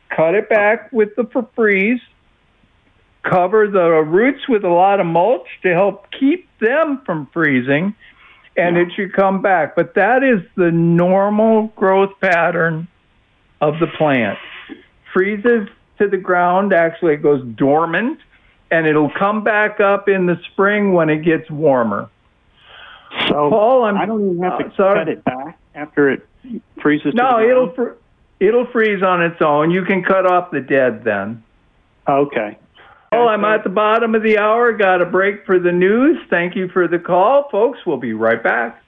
Cut 0.09 0.33
it 0.33 0.49
back 0.49 0.91
with 0.91 1.15
the 1.15 1.45
freeze. 1.55 2.01
Cover 3.21 3.67
the 3.67 3.89
roots 4.01 4.49
with 4.49 4.63
a 4.63 4.69
lot 4.69 4.99
of 4.99 5.05
mulch 5.05 5.47
to 5.62 5.71
help 5.71 6.07
keep 6.19 6.49
them 6.59 7.03
from 7.05 7.27
freezing, 7.31 7.95
and 8.55 8.77
it 8.77 8.89
should 8.95 9.13
come 9.13 9.41
back. 9.41 9.75
But 9.75 9.95
that 9.95 10.23
is 10.23 10.41
the 10.55 10.71
normal 10.71 11.67
growth 11.75 12.11
pattern 12.21 12.87
of 13.61 13.79
the 13.79 13.87
plant. 13.87 14.37
Freezes 15.13 15.67
to 15.99 16.07
the 16.07 16.17
ground, 16.17 16.73
actually, 16.73 17.13
it 17.13 17.23
goes 17.23 17.43
dormant, 17.55 18.19
and 18.71 18.87
it'll 18.87 19.11
come 19.11 19.43
back 19.43 19.79
up 19.79 20.09
in 20.09 20.25
the 20.25 20.39
spring 20.51 20.93
when 20.93 21.09
it 21.09 21.23
gets 21.23 21.49
warmer. 21.49 22.09
So 23.27 23.49
Paul, 23.49 23.83
I'm 23.83 23.97
I 23.97 24.05
don't 24.05 24.31
even 24.31 24.43
have 24.43 24.59
to 24.59 24.65
uh, 24.65 24.75
sorry. 24.75 24.99
cut 24.99 25.09
it 25.09 25.23
back 25.23 25.59
after 25.75 26.09
it 26.09 26.27
freezes. 26.81 27.13
No, 27.13 27.37
to 27.37 27.43
the 27.43 27.49
it'll 27.49 27.73
fr- 27.73 27.91
it'll 28.39 28.65
freeze 28.71 29.03
on 29.03 29.21
its 29.21 29.39
own. 29.41 29.69
You 29.69 29.85
can 29.85 30.03
cut 30.03 30.25
off 30.25 30.49
the 30.51 30.61
dead 30.61 31.03
then. 31.03 31.43
Okay. 32.07 32.57
Well, 33.13 33.30
I'm 33.30 33.45
at 33.45 33.63
the 33.63 33.69
bottom 33.69 34.15
of 34.15 34.23
the 34.23 34.39
hour. 34.39 34.73
Got 34.73 35.02
a 35.02 35.06
break 35.06 35.45
for 35.45 35.60
the 35.60 35.71
news. 35.71 36.17
Thank 36.32 36.56
you 36.56 36.67
for 36.69 36.88
the 36.88 36.97
call, 36.97 37.47
folks. 37.52 37.78
We'll 37.86 37.97
be 37.97 38.13
right 38.13 38.41
back. 38.41 38.84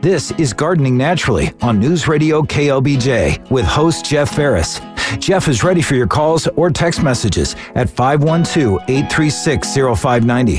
This 0.00 0.30
is 0.38 0.54
Gardening 0.54 0.96
Naturally 0.96 1.52
on 1.60 1.78
News 1.78 2.08
Radio 2.08 2.40
KLBJ 2.40 3.50
with 3.50 3.66
host 3.66 4.06
Jeff 4.06 4.34
Ferris. 4.34 4.80
Jeff 5.18 5.46
is 5.48 5.62
ready 5.62 5.82
for 5.82 5.94
your 5.94 6.06
calls 6.06 6.46
or 6.48 6.70
text 6.70 7.02
messages 7.02 7.54
at 7.74 7.90
512 7.90 8.80
836 8.88 9.74
0590. 10.00 10.56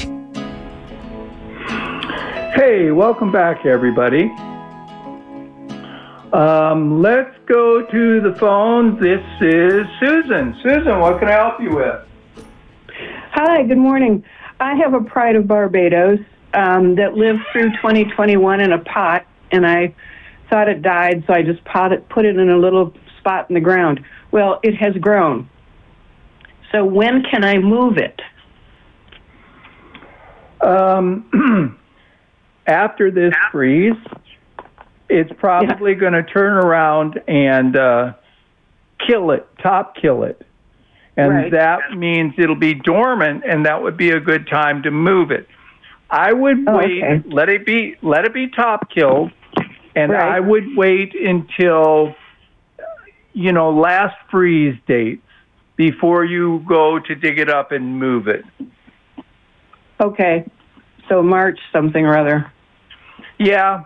Hey, 2.54 2.92
welcome 2.92 3.32
back, 3.32 3.66
everybody. 3.66 4.32
Um, 6.34 7.02
let's 7.02 7.36
go 7.46 7.86
to 7.86 8.22
the 8.22 8.34
phone. 8.36 8.98
This 9.02 9.22
is 9.42 9.86
Susan. 10.00 10.58
Susan, 10.64 11.00
what 11.00 11.20
can 11.20 11.28
I 11.28 11.32
help 11.32 11.60
you 11.60 11.76
with? 11.76 12.06
Hi, 13.32 13.64
good 13.64 13.78
morning. 13.78 14.24
I 14.62 14.76
have 14.76 14.94
a 14.94 15.02
Pride 15.02 15.36
of 15.36 15.46
Barbados 15.46 16.20
um, 16.54 16.96
that 16.96 17.16
lived 17.16 17.42
through 17.52 17.72
2021 17.72 18.62
in 18.62 18.72
a 18.72 18.78
pot, 18.80 19.26
and 19.52 19.68
I 19.68 19.94
thought 20.50 20.70
it 20.70 20.82
died, 20.82 21.26
so 21.28 21.34
I 21.34 21.42
just 21.42 21.64
pot 21.66 21.92
it, 21.92 22.08
put 22.08 22.24
it 22.24 22.38
in 22.38 22.50
a 22.50 22.58
little 22.58 22.94
spot 23.20 23.50
in 23.50 23.54
the 23.54 23.62
ground. 23.62 24.00
Well, 24.32 24.62
it 24.64 24.76
has 24.76 24.96
grown. 24.96 25.50
So 26.72 26.86
when 26.86 27.24
can 27.24 27.44
I 27.44 27.58
move 27.58 27.98
it? 27.98 28.22
Um, 30.62 31.78
after 32.68 33.12
this 33.12 33.34
freeze, 33.52 33.98
it's 35.12 35.32
probably 35.38 35.94
going 35.94 36.14
to 36.14 36.24
turn 36.24 36.54
around 36.54 37.20
and 37.28 37.76
uh, 37.76 38.14
kill 39.06 39.32
it, 39.32 39.46
top 39.62 39.96
kill 39.96 40.24
it. 40.24 40.46
And 41.18 41.30
Right. 41.30 41.52
that 41.52 41.98
means 41.98 42.34
it'll 42.38 42.56
be 42.56 42.74
dormant, 42.74 43.44
and 43.46 43.66
that 43.66 43.84
would 43.84 43.98
be 43.98 44.12
a 44.12 44.20
good 44.20 44.48
time 44.48 44.84
to 44.84 44.92
move 44.92 45.30
it. 45.30 45.48
I 46.10 46.32
would 46.32 46.64
Oh, 46.68 46.78
wait, 46.78 47.04
okay. 47.04 47.22
let 47.28 47.50
it 47.50 47.66
be, 47.66 47.96
let 48.02 48.26
it 48.26 48.34
be 48.34 48.48
top 48.48 48.90
killed, 48.90 49.32
and 49.96 50.12
Right. 50.12 50.36
I 50.36 50.40
would 50.40 50.76
wait 50.78 51.14
until, 51.14 52.16
you 53.34 53.52
know, 53.52 53.72
last 53.72 54.16
freeze 54.30 54.78
dates 54.88 55.22
before 55.76 56.24
you 56.24 56.64
go 56.66 57.00
to 57.00 57.16
dig 57.16 57.38
it 57.40 57.50
up 57.50 57.72
and 57.74 58.00
move 58.00 58.28
it. 58.30 58.46
Okay. 60.00 60.46
So 61.10 61.22
March 61.22 61.60
something 61.74 62.06
or 62.06 62.18
other. 62.18 62.52
Yeah, 63.38 63.84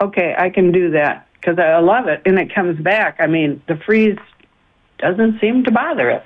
Okay, 0.00 0.34
I 0.38 0.50
can 0.50 0.72
do 0.72 0.90
that 0.92 1.26
because 1.34 1.58
I 1.58 1.78
love 1.78 2.06
it 2.08 2.22
and 2.24 2.38
it 2.38 2.54
comes 2.54 2.78
back. 2.80 3.16
I 3.20 3.26
mean, 3.26 3.62
the 3.68 3.76
freeze 3.76 4.18
doesn't 4.98 5.40
seem 5.40 5.64
to 5.64 5.70
bother 5.70 6.10
it. 6.10 6.24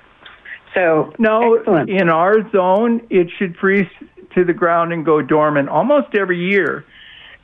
So 0.74 1.12
No, 1.18 1.54
excellent. 1.56 1.90
in 1.90 2.08
our 2.08 2.48
zone, 2.50 3.02
it 3.10 3.28
should 3.38 3.56
freeze 3.56 3.88
to 4.34 4.44
the 4.44 4.54
ground 4.54 4.92
and 4.92 5.04
go 5.04 5.20
dormant 5.20 5.68
almost 5.68 6.14
every 6.14 6.38
year. 6.38 6.84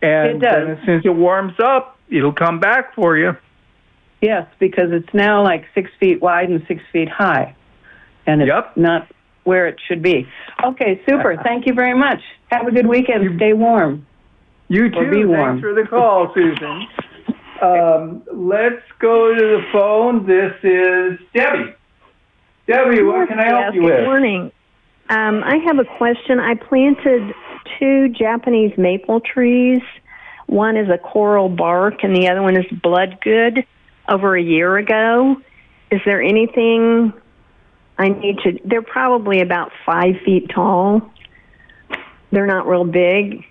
And 0.01 0.43
It 0.43 0.47
does. 0.47 0.79
as 0.79 0.85
soon 0.87 0.99
as 1.01 1.05
it 1.05 1.15
warms 1.15 1.55
up, 1.63 1.99
it'll 2.09 2.33
come 2.33 2.59
back 2.61 2.95
for 2.95 3.17
you. 3.17 3.37
Yes, 4.23 4.47
because 4.59 4.91
it's 4.93 5.13
now 5.13 5.43
like 5.43 5.65
six 5.75 5.91
feet 6.01 6.21
wide 6.23 6.49
and 6.49 6.65
six 6.67 6.83
feet 6.93 7.09
high, 7.09 7.55
and 8.27 8.41
it's 8.43 8.49
Yep. 8.49 8.77
not 8.77 9.07
where 9.45 9.67
it 9.67 9.77
should 9.87 10.03
be. 10.03 10.27
Okay, 10.65 11.01
super. 11.09 11.37
Thank 11.43 11.67
you 11.67 11.73
very 11.75 11.95
much. 11.95 12.21
Have 12.51 12.67
a 12.67 12.71
good 12.71 12.87
weekend. 12.87 13.37
Stay 13.37 13.53
warm. 13.53 14.07
You 14.69 14.91
too. 14.91 15.11
be 15.11 15.17
Thanks 15.23 15.29
warm. 15.29 15.61
for 15.61 15.75
the 15.75 15.87
call, 15.89 16.33
Susan. 16.35 16.87
Um, 17.63 18.23
let's 18.33 18.83
go 18.99 19.35
to 19.35 19.41
the 19.41 19.63
phone. 19.73 20.27
This 20.27 20.53
is 20.63 21.19
Debbie. 21.35 21.75
Debbie, 22.67 23.03
what 23.03 23.29
can 23.29 23.41
I 23.41 23.47
help 23.47 23.61
Yes, 23.67 23.75
you 23.75 23.81
Good 23.83 23.97
with? 24.01 24.05
morning. 24.05 24.53
Um, 25.09 25.43
I 25.43 25.57
have 25.67 25.79
a 25.79 25.85
question. 25.97 26.39
I 26.39 26.55
planted 26.55 27.35
two 27.79 28.11
Japanese 28.11 28.77
maple 28.77 29.21
trees. 29.21 29.81
One 30.47 30.77
is 30.77 30.89
a 30.91 30.99
coral 30.99 31.49
bark, 31.49 32.05
and 32.05 32.15
the 32.15 32.29
other 32.29 32.43
one 32.43 32.57
is 32.57 32.67
bloodgood. 32.83 33.65
Over 34.09 34.37
a 34.37 34.43
year 34.43 34.79
ago, 34.79 35.37
is 35.91 36.01
there 36.07 36.23
anything 36.23 37.13
I 37.99 38.09
need 38.09 38.39
to? 38.39 38.59
They're 38.65 38.81
probably 38.81 39.41
about 39.41 39.71
five 39.85 40.15
feet 40.25 40.49
tall. 40.49 41.03
They're 42.33 42.47
not 42.47 42.67
real 42.67 42.85
big. 42.85 43.45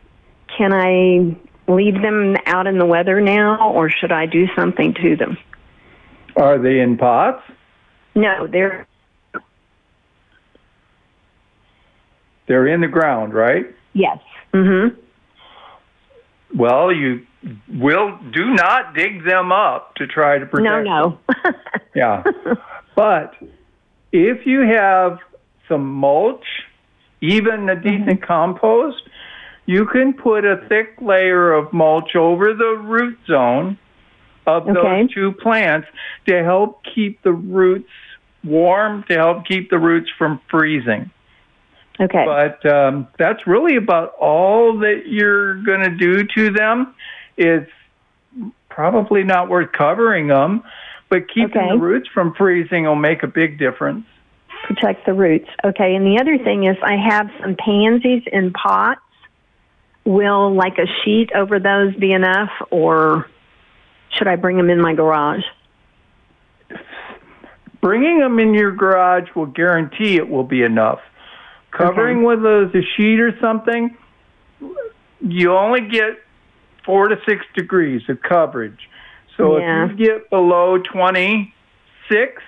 Can 0.56 0.74
I 0.74 1.36
leave 1.72 2.02
them 2.02 2.36
out 2.46 2.68
in 2.68 2.78
the 2.78 2.86
weather 2.86 3.20
now, 3.22 3.72
or 3.72 3.90
should 3.90 4.12
I 4.12 4.26
do 4.26 4.48
something 4.56 4.94
to 4.96 5.16
them? 5.16 5.38
Are 6.36 6.58
they 6.58 6.80
in 6.80 6.98
pots? 6.98 7.44
No, 8.16 8.48
they're 8.48 8.88
They're 12.48 12.68
in 12.68 12.82
the 12.82 12.88
ground, 12.88 13.34
right? 13.34 13.66
yes. 13.94 14.20
Mm-hmm. 14.54 14.98
Well, 16.58 16.94
you 16.94 17.26
will 17.74 18.18
do 18.32 18.46
not 18.54 18.94
dig 18.96 19.26
them 19.26 19.52
up 19.52 19.96
to 19.96 20.08
try 20.08 20.38
to 20.40 20.46
protect 20.46 20.64
No, 20.64 20.82
no. 20.82 21.20
Yeah. 21.96 22.24
but 22.96 23.34
if 24.14 24.46
you 24.46 24.62
have 24.62 25.20
some 25.68 25.92
mulch, 25.92 26.46
even 27.20 27.68
a 27.70 27.76
decent 27.76 28.22
compost, 28.22 29.02
you 29.68 29.86
can 29.86 30.14
put 30.14 30.44
a 30.46 30.58
thick 30.68 30.96
layer 31.00 31.54
of 31.54 31.72
mulch 31.72 32.16
over 32.16 32.54
the 32.56 32.82
root 32.84 33.20
zone 33.28 33.78
of 34.48 34.68
Okay. 34.68 34.74
those 35.04 35.14
two 35.14 35.32
plants 35.34 35.88
to 36.26 36.44
help 36.44 36.82
keep 36.96 37.22
the 37.22 37.34
roots 37.34 37.90
warm, 38.44 39.04
to 39.10 39.14
help 39.16 39.46
keep 39.46 39.70
the 39.70 39.78
roots 39.78 40.10
from 40.18 40.40
freezing. 40.50 41.12
Okay. 42.00 42.26
But 42.26 42.66
um, 42.66 43.08
that's 43.20 43.46
really 43.46 43.76
about 43.76 44.14
all 44.20 44.80
that 44.80 45.04
you're 45.08 45.56
going 45.64 45.82
to 45.82 45.90
do 45.90 46.24
to 46.36 46.52
them. 46.52 46.96
It's 47.36 47.70
probably 48.70 49.24
not 49.24 49.50
worth 49.50 49.72
covering 49.74 50.28
them, 50.28 50.64
but 51.10 51.28
keeping 51.28 51.58
Okay. 51.62 51.72
the 51.72 51.78
roots 51.78 52.08
from 52.14 52.34
freezing 52.36 52.86
will 52.86 52.96
make 52.96 53.24
a 53.24 53.28
big 53.28 53.58
difference. 53.60 54.06
protect 54.64 55.06
the 55.06 55.14
roots. 55.14 55.48
Okay, 55.64 55.96
and 55.96 56.06
the 56.06 56.20
other 56.20 56.38
thing 56.38 56.66
is 56.66 56.78
I 56.84 56.96
have 56.96 57.30
some 57.42 57.56
pansies 57.56 58.24
in 58.32 58.52
pots. 58.54 59.02
Will 60.08 60.56
like 60.56 60.78
a 60.78 60.86
sheet 61.04 61.32
over 61.36 61.60
those 61.60 61.93
be 61.96 62.13
enough, 62.13 62.50
or 62.72 63.30
should 64.10 64.30
I 64.30 64.38
bring 64.38 64.56
them 64.56 64.70
in 64.70 64.80
my 64.80 64.93
garage? 64.93 65.43
Bringing 67.82 68.20
them 68.20 68.39
in 68.39 68.54
your 68.54 68.72
garage 68.72 69.28
will 69.36 69.48
guarantee 69.48 70.15
it 70.15 70.30
will 70.30 70.46
be 70.46 70.63
enough. 70.63 71.00
Covering 71.72 72.24
with 72.24 72.39
a, 72.46 72.72
a 72.74 72.82
sheet 72.96 73.20
or 73.20 73.38
something, 73.41 73.98
you 75.20 75.54
only 75.54 75.82
get 75.82 76.20
four 76.86 77.10
to 77.10 77.17
six 77.28 77.46
degrees 77.54 78.02
of 78.08 78.22
coverage. 78.22 78.89
So 79.36 79.58
Yeah. 79.58 79.86
if 79.86 80.00
you 80.00 80.06
get 80.06 80.30
below 80.30 80.78
26, 80.78 82.41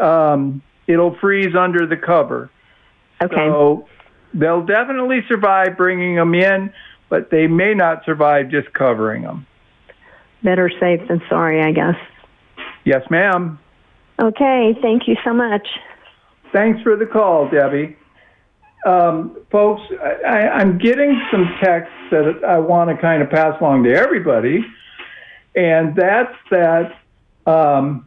um, 0.00 0.60
it'll 0.88 1.14
freeze 1.20 1.54
under 1.54 1.86
the 1.86 1.96
cover. 1.96 2.50
Okay, 3.22 3.36
So 3.36 3.86
they'll 4.34 4.64
definitely 4.64 5.20
survive 5.28 5.76
bringing 5.76 6.16
them 6.16 6.34
in, 6.34 6.72
but 7.08 7.30
they 7.30 7.46
may 7.46 7.74
not 7.74 8.04
survive 8.04 8.50
just 8.50 8.72
covering 8.72 9.22
them. 9.22 9.46
better 10.42 10.70
safe 10.80 11.06
than 11.08 11.22
sorry, 11.28 11.62
I 11.62 11.72
guess. 11.72 11.96
Yes, 12.84 13.02
ma'am. 13.10 13.58
Okay, 14.20 14.76
thank 14.82 15.08
you 15.08 15.16
so 15.24 15.32
much. 15.32 15.66
Thanks 16.52 16.82
for 16.82 16.96
the 16.96 17.06
call, 17.06 17.48
Debbie. 17.48 17.96
Um, 18.86 19.38
folks, 19.50 19.80
I, 20.26 20.48
I'm 20.48 20.78
getting 20.78 21.20
some 21.30 21.56
texts 21.62 21.94
that 22.10 22.44
I 22.46 22.58
want 22.58 22.90
to 22.90 22.96
kind 22.96 23.22
of 23.22 23.30
pass 23.30 23.58
along 23.60 23.84
to 23.84 23.94
everybody, 23.94 24.64
and 25.56 25.96
that's 25.96 26.34
that. 26.50 26.92
Um, 27.46 28.06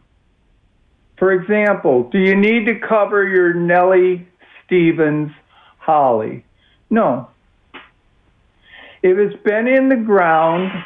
for 1.18 1.32
example, 1.32 2.08
do 2.10 2.18
you 2.18 2.36
need 2.36 2.66
to 2.66 2.78
cover 2.78 3.26
your 3.26 3.52
Nellie 3.52 4.28
Stevens 4.64 5.32
holly? 5.88 6.44
No. 6.90 7.30
If 9.02 9.16
it's 9.16 9.42
been 9.42 9.66
in 9.66 9.88
the 9.88 9.96
ground 9.96 10.84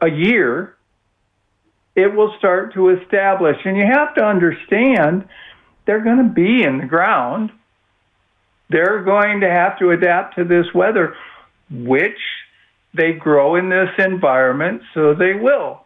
a 0.00 0.08
year, 0.08 0.74
it 1.94 2.14
will 2.14 2.34
start 2.38 2.72
to 2.74 2.88
establish. 2.88 3.58
And 3.66 3.76
you 3.76 3.84
have 3.84 4.14
to 4.14 4.24
understand 4.24 5.28
they're 5.84 6.02
going 6.02 6.16
to 6.16 6.32
be 6.32 6.62
in 6.62 6.78
the 6.78 6.86
ground. 6.86 7.50
They're 8.70 9.02
going 9.02 9.40
to 9.40 9.50
have 9.50 9.78
to 9.80 9.90
adapt 9.90 10.36
to 10.36 10.44
this 10.44 10.72
weather, 10.74 11.14
which 11.70 12.18
they 12.94 13.12
grow 13.12 13.56
in 13.56 13.68
this 13.68 13.90
environment, 13.98 14.80
so 14.94 15.12
they 15.12 15.34
will. 15.34 15.84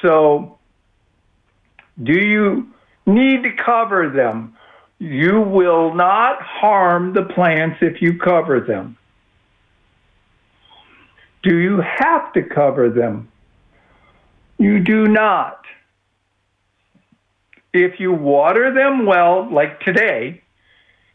So, 0.00 0.58
do 2.02 2.18
you 2.18 2.68
need 3.04 3.42
to 3.42 3.52
cover 3.62 4.08
them? 4.08 4.56
You 5.02 5.40
will 5.40 5.92
not 5.94 6.40
harm 6.40 7.12
the 7.12 7.24
plants 7.24 7.78
if 7.80 8.00
you 8.00 8.20
cover 8.20 8.60
them. 8.60 8.96
Do 11.42 11.58
you 11.58 11.80
have 11.80 12.32
to 12.34 12.42
cover 12.44 12.88
them? 12.88 13.28
You 14.58 14.78
do 14.78 15.08
not. 15.08 15.64
If 17.72 17.98
you 17.98 18.12
water 18.12 18.72
them 18.72 19.04
well, 19.04 19.52
like 19.52 19.80
today, 19.80 20.40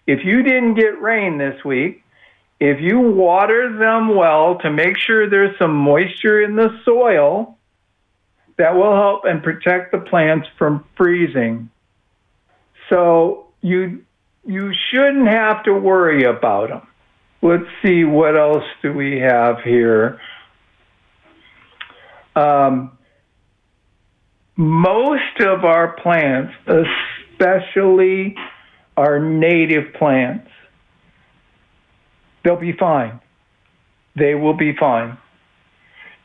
if 0.05 0.25
you 0.25 0.43
didn't 0.43 0.73
get 0.73 1.01
rain 1.01 1.37
this 1.37 1.63
week, 1.63 2.03
if 2.59 2.81
you 2.81 2.99
water 2.99 3.77
them 3.77 4.17
well 4.17 4.57
to 4.63 4.69
make 4.69 4.97
sure 4.97 5.29
there's 5.29 5.57
some 5.57 5.73
moisture 5.73 6.41
in 6.41 6.57
the 6.57 6.77
soil, 6.83 7.57
that 8.57 8.75
will 8.75 8.93
help 8.93 9.23
and 9.23 9.41
protect 9.41 9.93
the 9.93 9.99
plants 9.99 10.49
from 10.57 10.83
freezing. 10.97 11.69
So 12.89 13.46
you 13.61 14.03
you 14.45 14.71
shouldn't 14.89 15.27
have 15.27 15.63
to 15.63 15.73
worry 15.73 16.23
about 16.23 16.69
them. 16.69 16.87
Let's 17.41 17.65
see 17.83 18.03
what 18.03 18.37
else 18.37 18.63
do 18.81 18.93
we 18.93 19.19
have 19.19 19.61
here. 19.61 20.19
Um, 22.35 22.97
most 24.55 25.39
of 25.41 25.65
our 25.65 25.93
plants, 26.01 26.53
especially 26.65 28.35
our 28.95 29.19
native 29.19 29.93
plants, 29.93 30.49
they'll 32.43 32.55
be 32.55 32.73
fine. 32.73 33.19
They 34.15 34.33
will 34.33 34.55
be 34.55 34.75
fine. 34.75 35.17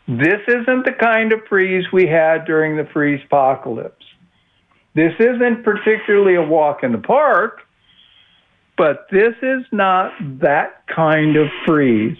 This 0.09 0.40
isn't 0.49 0.85
the 0.85 0.97
kind 0.99 1.33
of 1.33 1.40
freeze 1.49 1.85
we 1.92 2.07
had 2.07 2.45
during 2.45 2.77
the 2.77 2.85
freeze 2.92 3.21
apocalypse. 3.25 4.05
This 4.94 5.14
isn't 5.18 5.64
particularly 5.64 6.35
a 6.35 6.42
walk 6.42 6.83
in 6.83 6.92
the 6.92 6.98
park, 6.98 7.62
but 8.76 9.07
this 9.11 9.35
is 9.42 9.64
not 9.72 10.12
that 10.40 10.87
kind 10.87 11.37
of 11.37 11.48
freeze. 11.66 12.18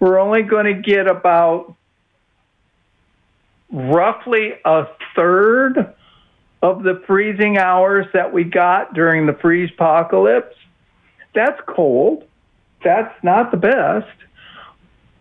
We're 0.00 0.18
only 0.18 0.42
going 0.42 0.66
to 0.66 0.80
get 0.80 1.06
about 1.06 1.74
roughly 3.70 4.54
a 4.64 4.86
third 5.14 5.94
of 6.62 6.82
the 6.82 7.02
freezing 7.06 7.58
hours 7.58 8.06
that 8.12 8.32
we 8.32 8.44
got 8.44 8.94
during 8.94 9.26
the 9.26 9.34
freeze 9.34 9.70
apocalypse. 9.74 10.56
That's 11.34 11.60
cold. 11.66 12.24
That's 12.82 13.14
not 13.22 13.50
the 13.50 13.56
best, 13.56 14.06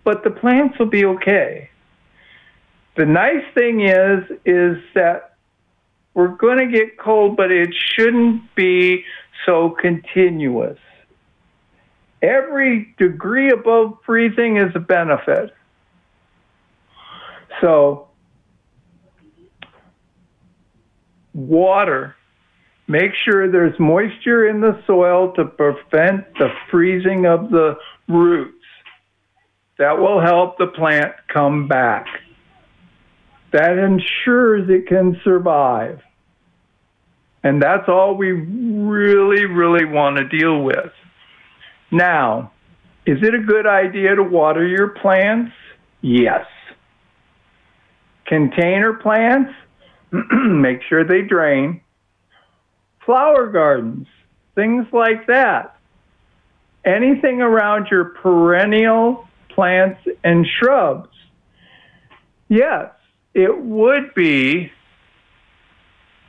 but 0.03 0.23
the 0.23 0.29
plants 0.29 0.77
will 0.79 0.87
be 0.87 1.05
okay. 1.05 1.69
The 2.95 3.05
nice 3.05 3.43
thing 3.53 3.81
is 3.81 4.23
is 4.45 4.77
that 4.95 5.36
we're 6.17 6.29
going 6.29 6.57
to 6.57 6.65
get 6.65 6.97
cold, 6.97 7.37
but 7.37 7.51
it 7.51 7.69
shouldn't 7.93 8.55
be 8.55 9.05
so 9.45 9.69
continuous. 9.69 10.79
Every 12.23 12.95
degree 12.97 13.51
above 13.51 13.99
freezing 14.03 14.57
is 14.57 14.71
a 14.73 14.79
benefit. 14.79 15.53
So, 17.61 18.07
water. 21.35 22.15
Make 22.87 23.11
sure 23.23 23.51
there's 23.51 23.79
moisture 23.79 24.47
in 24.47 24.59
the 24.59 24.81
soil 24.87 25.33
to 25.33 25.45
prevent 25.45 26.33
the 26.39 26.49
freezing 26.71 27.27
of 27.27 27.51
the 27.51 27.77
roots. 28.07 28.65
That 29.77 29.99
will 29.99 30.19
help 30.19 30.57
the 30.57 30.65
plant 30.65 31.13
come 31.31 31.67
back. 31.67 32.07
That 33.51 33.77
ensures 33.77 34.67
it 34.67 34.87
can 34.87 35.21
survive. 35.23 36.01
And 37.47 37.63
that's 37.63 37.87
all 37.87 38.17
we 38.17 38.31
really, 38.33 39.45
really 39.45 39.85
want 39.85 40.17
to 40.17 40.27
deal 40.27 40.63
with. 40.63 40.91
Now, 41.89 42.51
is 43.05 43.19
it 43.21 43.33
a 43.33 43.39
good 43.39 43.65
idea 43.65 44.17
to 44.17 44.21
water 44.21 44.67
your 44.67 44.89
plants? 44.89 45.53
Yes. 46.01 46.45
Container 48.25 48.95
plants, 48.95 49.53
make 50.11 50.81
sure 50.89 51.05
they 51.05 51.21
drain. 51.21 51.79
Flower 53.05 53.47
gardens, 53.47 54.07
things 54.53 54.85
like 54.91 55.27
that. 55.27 55.77
Anything 56.83 57.41
around 57.41 57.87
your 57.89 58.09
perennial 58.21 59.25
plants 59.55 60.01
and 60.21 60.45
shrubs. 60.59 61.07
Yes, 62.49 62.91
it 63.33 63.57
would 63.57 64.13
be 64.15 64.69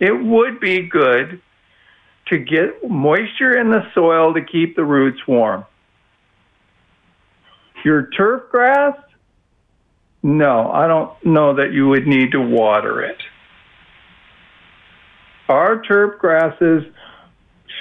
it 0.01 0.13
would 0.13 0.61
be 0.61 0.83
good 0.83 1.41
to 2.29 2.39
get 2.39 2.89
moisture 2.89 3.59
in 3.59 3.71
the 3.71 3.83
soil 3.95 4.35
to 4.35 4.45
keep 4.45 4.77
the 4.77 4.85
roots 4.85 5.21
warm. 5.27 5.65
Your 7.85 8.11
turf 8.11 8.51
grass, 8.51 8.97
no, 10.23 10.71
I 10.71 10.87
don't 10.87 11.13
know 11.25 11.55
that 11.57 11.73
you 11.73 11.89
would 11.89 12.07
need 12.07 12.33
to 12.33 12.41
water 12.41 13.03
it. 13.03 13.19
Our 15.49 15.83
turf 15.83 16.19
grasses 16.19 16.85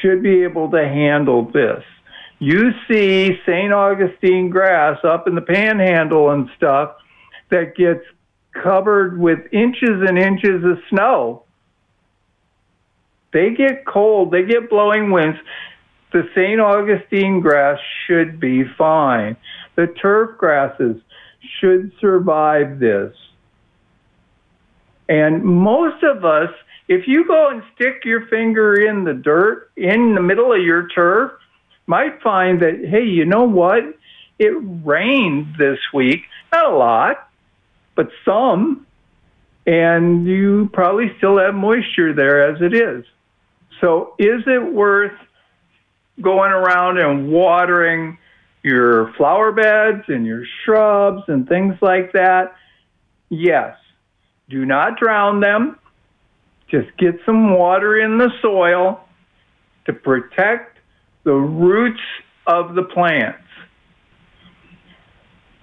should 0.02 0.24
be 0.24 0.44
able 0.44 0.72
to 0.72 0.88
handle 0.88 1.52
this. 1.52 1.84
You 2.40 2.72
see 2.88 3.32
St. 3.46 3.74
Augustine 3.74 4.50
grass 4.50 5.00
up 5.04 5.28
in 5.28 5.36
the 5.36 5.42
panhandle 5.42 6.30
and 6.30 6.50
stuff 6.56 6.96
that 7.50 7.76
gets 7.76 8.04
covered 8.54 9.20
with 9.20 9.40
inches 9.52 10.04
and 10.08 10.18
inches 10.18 10.64
of 10.64 10.78
snow 10.90 11.44
they 13.38 13.52
get 13.52 13.86
cold, 13.86 14.32
they 14.32 14.44
get 14.44 14.68
blowing 14.68 15.12
winds. 15.12 15.38
The 16.12 16.24
St. 16.34 16.60
Augustine 16.60 17.40
grass 17.40 17.78
should 18.08 18.40
be 18.40 18.64
fine. 18.78 19.38
The 19.76 19.86
turf 20.02 20.40
grasses 20.40 21.00
should 21.60 21.92
survive 22.02 22.80
this. 22.80 23.14
And 25.08 25.44
most 25.44 26.04
of 26.04 26.26
us, 26.26 26.50
if 26.88 27.08
you 27.08 27.28
go 27.28 27.50
and 27.50 27.62
stick 27.76 28.06
your 28.06 28.26
finger 28.26 28.74
in 28.74 29.04
the 29.04 29.14
dirt 29.14 29.70
in 29.78 30.16
the 30.16 30.22
middle 30.22 30.52
of 30.52 30.62
your 30.62 30.88
turf, 30.88 31.32
might 31.86 32.20
find 32.24 32.62
that, 32.64 32.84
hey, 32.90 33.06
you 33.06 33.26
know 33.26 33.44
what? 33.44 33.84
It 34.40 34.54
rained 34.84 35.56
this 35.60 35.78
week. 35.94 36.22
Not 36.52 36.72
a 36.72 36.76
lot, 36.76 37.30
but 37.96 38.10
some. 38.26 38.88
And 39.68 40.26
you 40.26 40.72
probably 40.74 41.12
still 41.18 41.38
have 41.38 41.54
moisture 41.54 42.14
there 42.14 42.50
as 42.50 42.62
it 42.62 42.74
is. 42.74 43.06
So, 43.82 44.16
is 44.18 44.44
it 44.48 44.74
worth 44.74 45.18
going 46.22 46.52
around 46.52 46.98
and 46.98 47.30
watering 47.30 48.18
your 48.64 49.14
flower 49.14 49.52
beds 49.52 50.04
and 50.08 50.26
your 50.26 50.44
shrubs 50.64 51.24
and 51.28 51.48
things 51.48 51.76
like 51.82 52.12
that? 52.14 52.56
Yes. 53.30 53.76
Do 54.50 54.66
not 54.66 54.98
drown 54.98 55.42
them. 55.42 55.78
Just 56.70 56.90
get 56.98 57.16
some 57.26 57.54
water 57.54 58.00
in 58.00 58.18
the 58.18 58.30
soil 58.42 59.02
to 59.86 59.94
protect 59.94 60.80
the 61.24 61.34
roots 61.34 62.02
of 62.46 62.76
the 62.76 62.84
plants. 62.84 63.44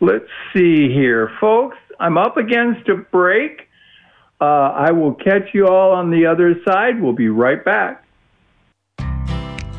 Let's 0.00 0.29
see 0.53 0.92
here, 0.92 1.31
folks. 1.40 1.79
I'm 1.98 2.18
up 2.18 2.37
against 2.37 2.88
a 2.88 2.96
break. 2.96 3.68
Uh, 4.40 4.44
I 4.44 4.90
will 4.90 5.14
catch 5.14 5.55
you 5.55 5.66
all 5.66 5.92
on 5.92 6.11
the 6.11 6.27
other 6.27 6.57
side. 6.66 7.00
We'll 7.00 7.12
be 7.12 7.29
right 7.29 7.64
back. 7.64 8.04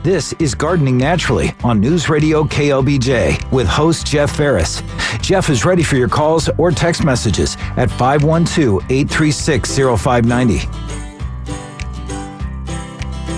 This 0.05 0.33
is 0.33 0.53
Gardening 0.53 0.99
Naturally 0.99 1.51
on 1.63 1.79
News 1.79 2.09
Radio 2.09 2.43
KLBJ 2.43 3.51
with 3.51 3.65
host 3.65 4.05
Jeff 4.05 4.35
Ferris. 4.35 4.83
Jeff 5.19 5.49
is 5.49 5.65
ready 5.65 5.81
for 5.81 5.95
your 5.95 6.07
calls 6.07 6.47
or 6.59 6.69
text 6.69 7.03
messages 7.03 7.57
at 7.75 7.89
512 7.89 8.83
836 8.91 9.77
0590. 9.99 10.67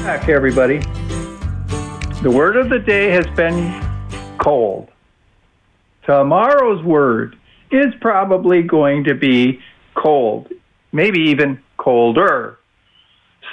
Back, 0.04 0.28
everybody. 0.28 0.80
The 2.22 2.30
word 2.30 2.58
of 2.58 2.68
the 2.70 2.80
day 2.80 3.12
has 3.12 3.26
been 3.28 3.82
cold. 4.38 4.90
Tomorrow's 6.06 6.84
word 6.84 7.38
is 7.72 7.94
probably 8.02 8.62
going 8.62 9.06
to 9.06 9.16
be 9.16 9.62
cold, 9.96 10.52
maybe 10.92 11.20
even 11.30 11.64
colder. 11.78 12.60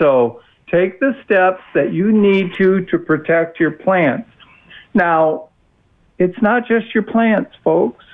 So 0.01 0.43
Take 0.75 0.99
the 0.99 1.13
steps 1.25 1.63
that 1.75 1.93
you 1.93 2.11
need 2.11 2.55
to 2.59 2.85
to 2.87 2.99
protect 2.99 3.61
your 3.61 3.71
plants. 3.71 4.29
Now, 4.93 5.51
it's 6.19 6.41
not 6.43 6.67
just 6.67 6.93
your 6.93 7.05
plants, 7.05 7.53
folks. 7.63 8.05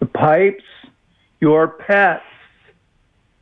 The 0.00 0.06
pipes, 0.06 0.64
your 1.38 1.68
pets, 1.68 2.24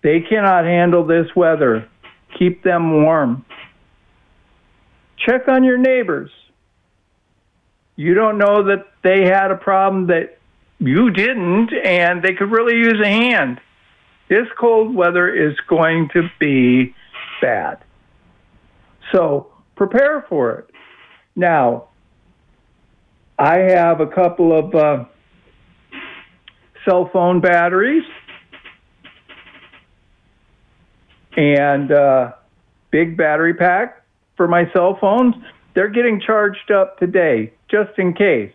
they 0.03 0.21
cannot 0.21 0.65
handle 0.65 1.07
this 1.07 1.29
weather. 1.37 1.89
Keep 2.37 2.65
them 2.65 3.05
warm. 3.05 3.45
Check 5.17 5.47
on 5.47 5.63
your 5.63 5.79
neighbors. 5.79 6.33
You 7.95 8.15
don't 8.15 8.37
know 8.37 8.65
that 8.65 8.87
they 9.05 9.27
had 9.27 9.53
a 9.53 9.57
problem 9.57 10.09
that 10.09 10.39
you 10.81 11.11
didn't, 11.11 11.73
and 11.73 12.21
they 12.21 12.35
could 12.35 12.51
really 12.51 12.79
use 12.79 13.01
a 13.01 13.09
hand. 13.09 13.61
This 14.29 14.49
cold 14.59 14.93
weather 14.93 15.33
is 15.33 15.57
going 15.69 16.09
to 16.15 16.29
be 16.41 16.96
bad. 17.41 17.79
So 19.13 19.53
prepare 19.77 20.25
for 20.29 20.53
it. 20.53 20.71
Now, 21.35 21.89
I 23.39 23.59
have 23.59 24.01
a 24.01 24.07
couple 24.07 24.57
of 24.57 24.75
uh, 24.75 25.05
cell 26.85 27.11
phone 27.13 27.41
batteries 27.41 28.05
and 31.37 31.93
uh, 31.93 32.33
big 32.91 33.17
battery 33.17 33.55
pack 33.55 34.03
for 34.37 34.49
my 34.49 34.71
cell 34.73 34.97
phones. 35.01 35.35
They're 35.75 35.89
getting 35.89 36.21
charged 36.21 36.71
up 36.71 36.99
today, 36.99 37.53
just 37.71 37.99
in 37.99 38.15
case. 38.15 38.53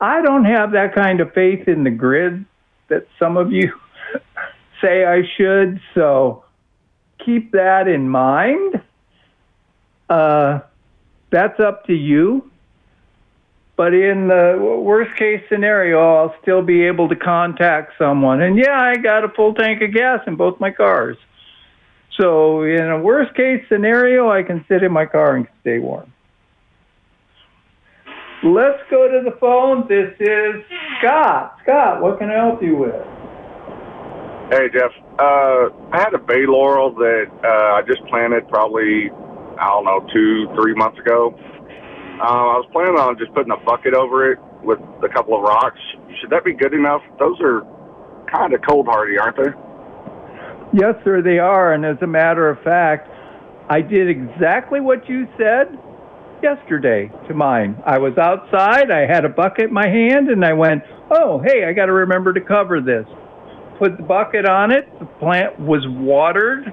I 0.00 0.22
don't 0.22 0.44
have 0.44 0.72
that 0.72 0.94
kind 0.94 1.20
of 1.20 1.32
faith 1.32 1.66
in 1.66 1.82
the 1.82 1.90
grid 1.90 2.44
that 2.88 3.06
some 3.18 3.36
of 3.36 3.50
you 3.50 3.72
say 4.80 5.04
I 5.04 5.22
should, 5.36 5.80
so 5.94 6.43
keep 7.24 7.52
that 7.52 7.88
in 7.88 8.08
mind. 8.08 8.82
Uh, 10.08 10.60
that's 11.30 11.58
up 11.60 11.86
to 11.86 11.94
you. 11.94 12.50
But 13.76 13.92
in 13.92 14.28
the 14.28 14.56
worst 14.82 15.16
case 15.16 15.42
scenario, 15.48 15.98
I'll 15.98 16.34
still 16.40 16.62
be 16.62 16.84
able 16.84 17.08
to 17.08 17.16
contact 17.16 17.94
someone. 17.98 18.40
And 18.40 18.56
yeah, 18.56 18.80
I 18.80 18.96
got 18.96 19.24
a 19.24 19.28
full 19.28 19.52
tank 19.52 19.82
of 19.82 19.92
gas 19.92 20.20
in 20.28 20.36
both 20.36 20.60
my 20.60 20.70
cars. 20.70 21.16
So 22.16 22.62
in 22.62 22.84
a 22.84 23.00
worst 23.00 23.34
case 23.34 23.64
scenario, 23.68 24.30
I 24.30 24.44
can 24.44 24.64
sit 24.68 24.84
in 24.84 24.92
my 24.92 25.06
car 25.06 25.34
and 25.34 25.48
stay 25.60 25.80
warm. 25.80 26.12
Let's 28.44 28.78
go 28.90 29.08
to 29.08 29.28
the 29.28 29.36
phone. 29.40 29.88
This 29.88 30.14
is 30.20 30.62
Scott. 30.98 31.58
Scott, 31.64 32.00
what 32.00 32.18
can 32.18 32.30
I 32.30 32.34
help 32.34 32.62
you 32.62 32.76
with? 32.76 33.23
Hey 34.50 34.68
Jeff, 34.72 34.92
uh, 35.18 35.72
I 35.90 36.04
had 36.04 36.12
a 36.12 36.18
bay 36.18 36.44
laurel 36.46 36.92
that 36.96 37.26
uh, 37.42 37.78
I 37.78 37.82
just 37.86 38.04
planted 38.12 38.46
probably 38.48 39.08
I 39.58 39.66
don't 39.68 39.84
know 39.84 40.06
two 40.12 40.52
three 40.54 40.74
months 40.74 40.98
ago. 40.98 41.32
Uh, 42.20 42.52
I 42.52 42.56
was 42.60 42.68
planning 42.70 43.00
on 43.00 43.18
just 43.18 43.32
putting 43.32 43.52
a 43.52 43.56
bucket 43.64 43.94
over 43.94 44.30
it 44.32 44.38
with 44.62 44.78
a 45.02 45.08
couple 45.08 45.34
of 45.34 45.42
rocks. 45.42 45.80
Should 46.20 46.28
that 46.30 46.44
be 46.44 46.52
good 46.52 46.74
enough? 46.74 47.00
Those 47.18 47.40
are 47.40 47.62
kind 48.30 48.52
of 48.52 48.60
cold 48.68 48.86
hardy, 48.86 49.16
aren't 49.18 49.36
they? 49.36 49.50
Yes, 50.76 50.94
sir, 51.04 51.22
they 51.22 51.38
are. 51.38 51.72
And 51.72 51.86
as 51.86 51.96
a 52.02 52.06
matter 52.06 52.48
of 52.50 52.60
fact, 52.62 53.08
I 53.70 53.80
did 53.80 54.10
exactly 54.10 54.80
what 54.80 55.08
you 55.08 55.26
said 55.38 55.78
yesterday 56.42 57.10
to 57.28 57.34
mine. 57.34 57.82
I 57.86 57.96
was 57.98 58.12
outside, 58.18 58.90
I 58.90 59.06
had 59.06 59.24
a 59.24 59.30
bucket 59.30 59.68
in 59.68 59.72
my 59.72 59.88
hand, 59.88 60.28
and 60.28 60.44
I 60.44 60.52
went, 60.52 60.82
oh, 61.10 61.42
hey, 61.44 61.64
I 61.64 61.72
got 61.72 61.86
to 61.86 61.92
remember 61.92 62.34
to 62.34 62.40
cover 62.40 62.80
this. 62.80 63.06
Put 63.78 63.96
the 63.96 64.02
bucket 64.04 64.46
on 64.46 64.70
it, 64.70 64.86
the 64.98 65.06
plant 65.18 65.58
was 65.58 65.84
watered, 65.88 66.72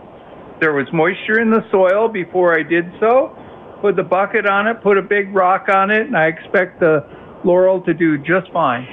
there 0.62 0.74
was 0.74 0.86
moisture 0.94 1.42
in 1.42 1.50
the 1.50 1.66
soil 1.72 2.08
before 2.08 2.54
I 2.54 2.62
did 2.62 2.86
so. 3.00 3.36
Put 3.82 3.96
the 3.96 4.04
bucket 4.04 4.46
on 4.46 4.68
it, 4.68 4.84
put 4.84 4.98
a 4.98 5.02
big 5.02 5.34
rock 5.34 5.66
on 5.74 5.90
it, 5.90 6.06
and 6.06 6.16
I 6.16 6.28
expect 6.28 6.80
the 6.80 7.02
laurel 7.44 7.82
to 7.82 7.94
do 7.96 8.20
just 8.20 8.46
fine. 8.54 8.86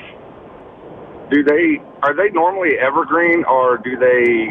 Do 1.31 1.45
they 1.45 1.77
are 2.03 2.17
they 2.17 2.33
normally 2.33 2.81
evergreen 2.81 3.45
or 3.45 3.77
do 3.77 3.99
they 4.01 4.49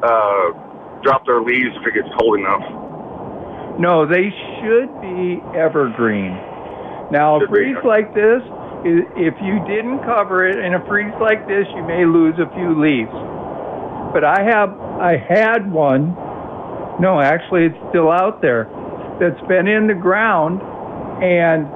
uh, 0.00 0.56
drop 1.04 1.26
their 1.26 1.42
leaves 1.42 1.76
if 1.76 1.84
it 1.84 1.94
gets 2.00 2.08
cold 2.18 2.40
enough? 2.40 2.64
No, 3.78 4.08
they 4.08 4.32
should 4.58 4.88
be 5.04 5.44
evergreen. 5.52 6.32
Now, 7.12 7.36
a 7.36 7.40
Should 7.40 7.52
be. 7.52 7.88
like 7.88 8.14
this, 8.14 8.42
if 8.84 9.34
you 9.42 9.58
didn't 9.66 10.04
cover 10.04 10.46
it 10.46 10.58
in 10.58 10.74
a 10.74 10.86
freeze 10.86 11.14
like 11.20 11.46
this, 11.48 11.66
you 11.74 11.82
may 11.82 12.06
lose 12.06 12.34
a 12.38 12.46
few 12.54 12.78
leaves. 12.78 13.10
But 14.12 14.24
I 14.24 14.42
have, 14.42 14.70
I 15.00 15.16
had 15.16 15.70
one. 15.70 16.14
No, 17.00 17.20
actually, 17.20 17.66
it's 17.66 17.78
still 17.90 18.10
out 18.10 18.40
there. 18.40 18.70
That's 19.20 19.40
been 19.48 19.66
in 19.66 19.86
the 19.86 19.94
ground, 19.94 20.62
and 21.22 21.66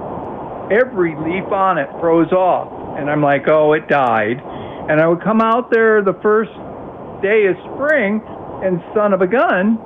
every 0.73 1.15
leaf 1.15 1.51
on 1.53 1.79
it 1.79 1.89
froze 2.01 2.33
off. 2.33 2.99
And 2.99 3.11
I'm 3.11 3.23
like, 3.23 3.49
oh, 3.49 3.73
it 3.73 3.89
died. 3.89 4.39
And 4.89 5.01
I 5.01 5.07
would 5.07 5.23
come 5.23 5.41
out 5.41 5.71
there 5.71 6.03
the 6.03 6.19
first 6.23 6.53
day 7.23 7.47
of 7.47 7.57
spring, 7.75 8.23
and 8.63 8.83
son 8.95 9.13
of 9.13 9.21
a 9.23 9.27
gun, 9.27 9.79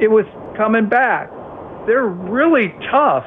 it 0.00 0.08
was 0.08 0.24
coming 0.56 0.88
back. 0.88 1.30
They're 1.86 2.06
really 2.06 2.74
tough. 2.90 3.24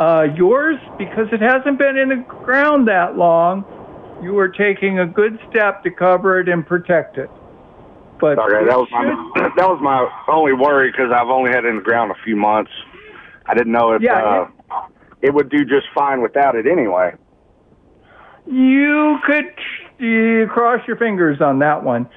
Uh, 0.00 0.26
yours, 0.34 0.78
because 0.96 1.26
it 1.30 1.42
hasn't 1.42 1.78
been 1.78 1.98
in 1.98 2.08
the 2.08 2.24
ground 2.26 2.88
that 2.88 3.18
long, 3.18 3.62
you 4.22 4.36
are 4.38 4.48
taking 4.48 4.98
a 4.98 5.06
good 5.06 5.38
step 5.50 5.82
to 5.84 5.90
cover 5.90 6.40
it 6.40 6.48
and 6.48 6.66
protect 6.66 7.18
it. 7.18 7.30
But 8.18 8.38
Okay, 8.38 8.64
that 8.64 8.76
was 8.78 8.88
should- 8.88 8.96
my 9.36 9.48
that 9.56 9.68
was 9.68 9.78
my 9.82 10.08
only 10.32 10.54
worry 10.54 10.90
because 10.90 11.12
I've 11.12 11.28
only 11.28 11.50
had 11.50 11.64
it 11.64 11.68
in 11.68 11.76
the 11.76 11.82
ground 11.82 12.10
a 12.10 12.24
few 12.24 12.34
months. 12.34 12.70
I 13.46 13.54
didn't 13.54 13.72
know 13.72 13.92
if 13.92 14.00
Yeah, 14.02 14.46
uh, 14.70 14.80
it 15.20 15.34
would 15.34 15.50
do 15.50 15.64
just 15.66 15.86
fine 15.94 16.22
without 16.22 16.54
it 16.56 16.66
anyway. 16.66 17.14
You 18.46 19.18
could 19.26 19.44
uh, 20.00 20.52
cross 20.52 20.80
your 20.88 20.96
fingers 20.96 21.40
on 21.42 21.58
that 21.58 21.82
one. 21.84 22.08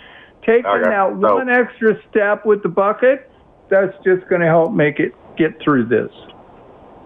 Taking 0.45 0.65
Okay, 0.65 0.89
that 0.89 1.09
so- 1.21 1.35
one 1.35 1.49
extra 1.49 1.99
step 2.09 2.45
with 2.45 2.63
the 2.63 2.69
bucket, 2.69 3.29
that's 3.69 3.93
just 4.05 4.27
going 4.29 4.41
to 4.41 4.47
help 4.47 4.71
make 4.73 4.99
it 4.99 5.13
get 5.37 5.61
through 5.61 5.85
this. 5.87 6.11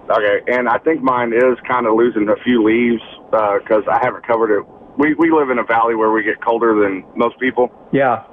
Okay, 0.09 0.39
and 0.47 0.69
I 0.69 0.77
think 0.79 1.01
mine 1.01 1.33
is 1.33 1.57
kind 1.67 1.85
of 1.85 1.95
losing 1.95 2.29
a 2.29 2.35
few 2.43 2.63
leaves 2.63 3.01
because 3.29 3.83
I 3.91 3.99
haven't 4.01 4.25
covered 4.25 4.57
it. 4.57 4.65
We 4.97 5.13
we 5.15 5.31
live 5.31 5.49
in 5.49 5.59
a 5.59 5.63
valley 5.63 5.95
where 5.95 6.11
we 6.11 6.23
get 6.23 6.41
colder 6.43 6.73
than 6.81 7.03
most 7.15 7.37
people, 7.39 7.71
Yeah. 7.91 8.23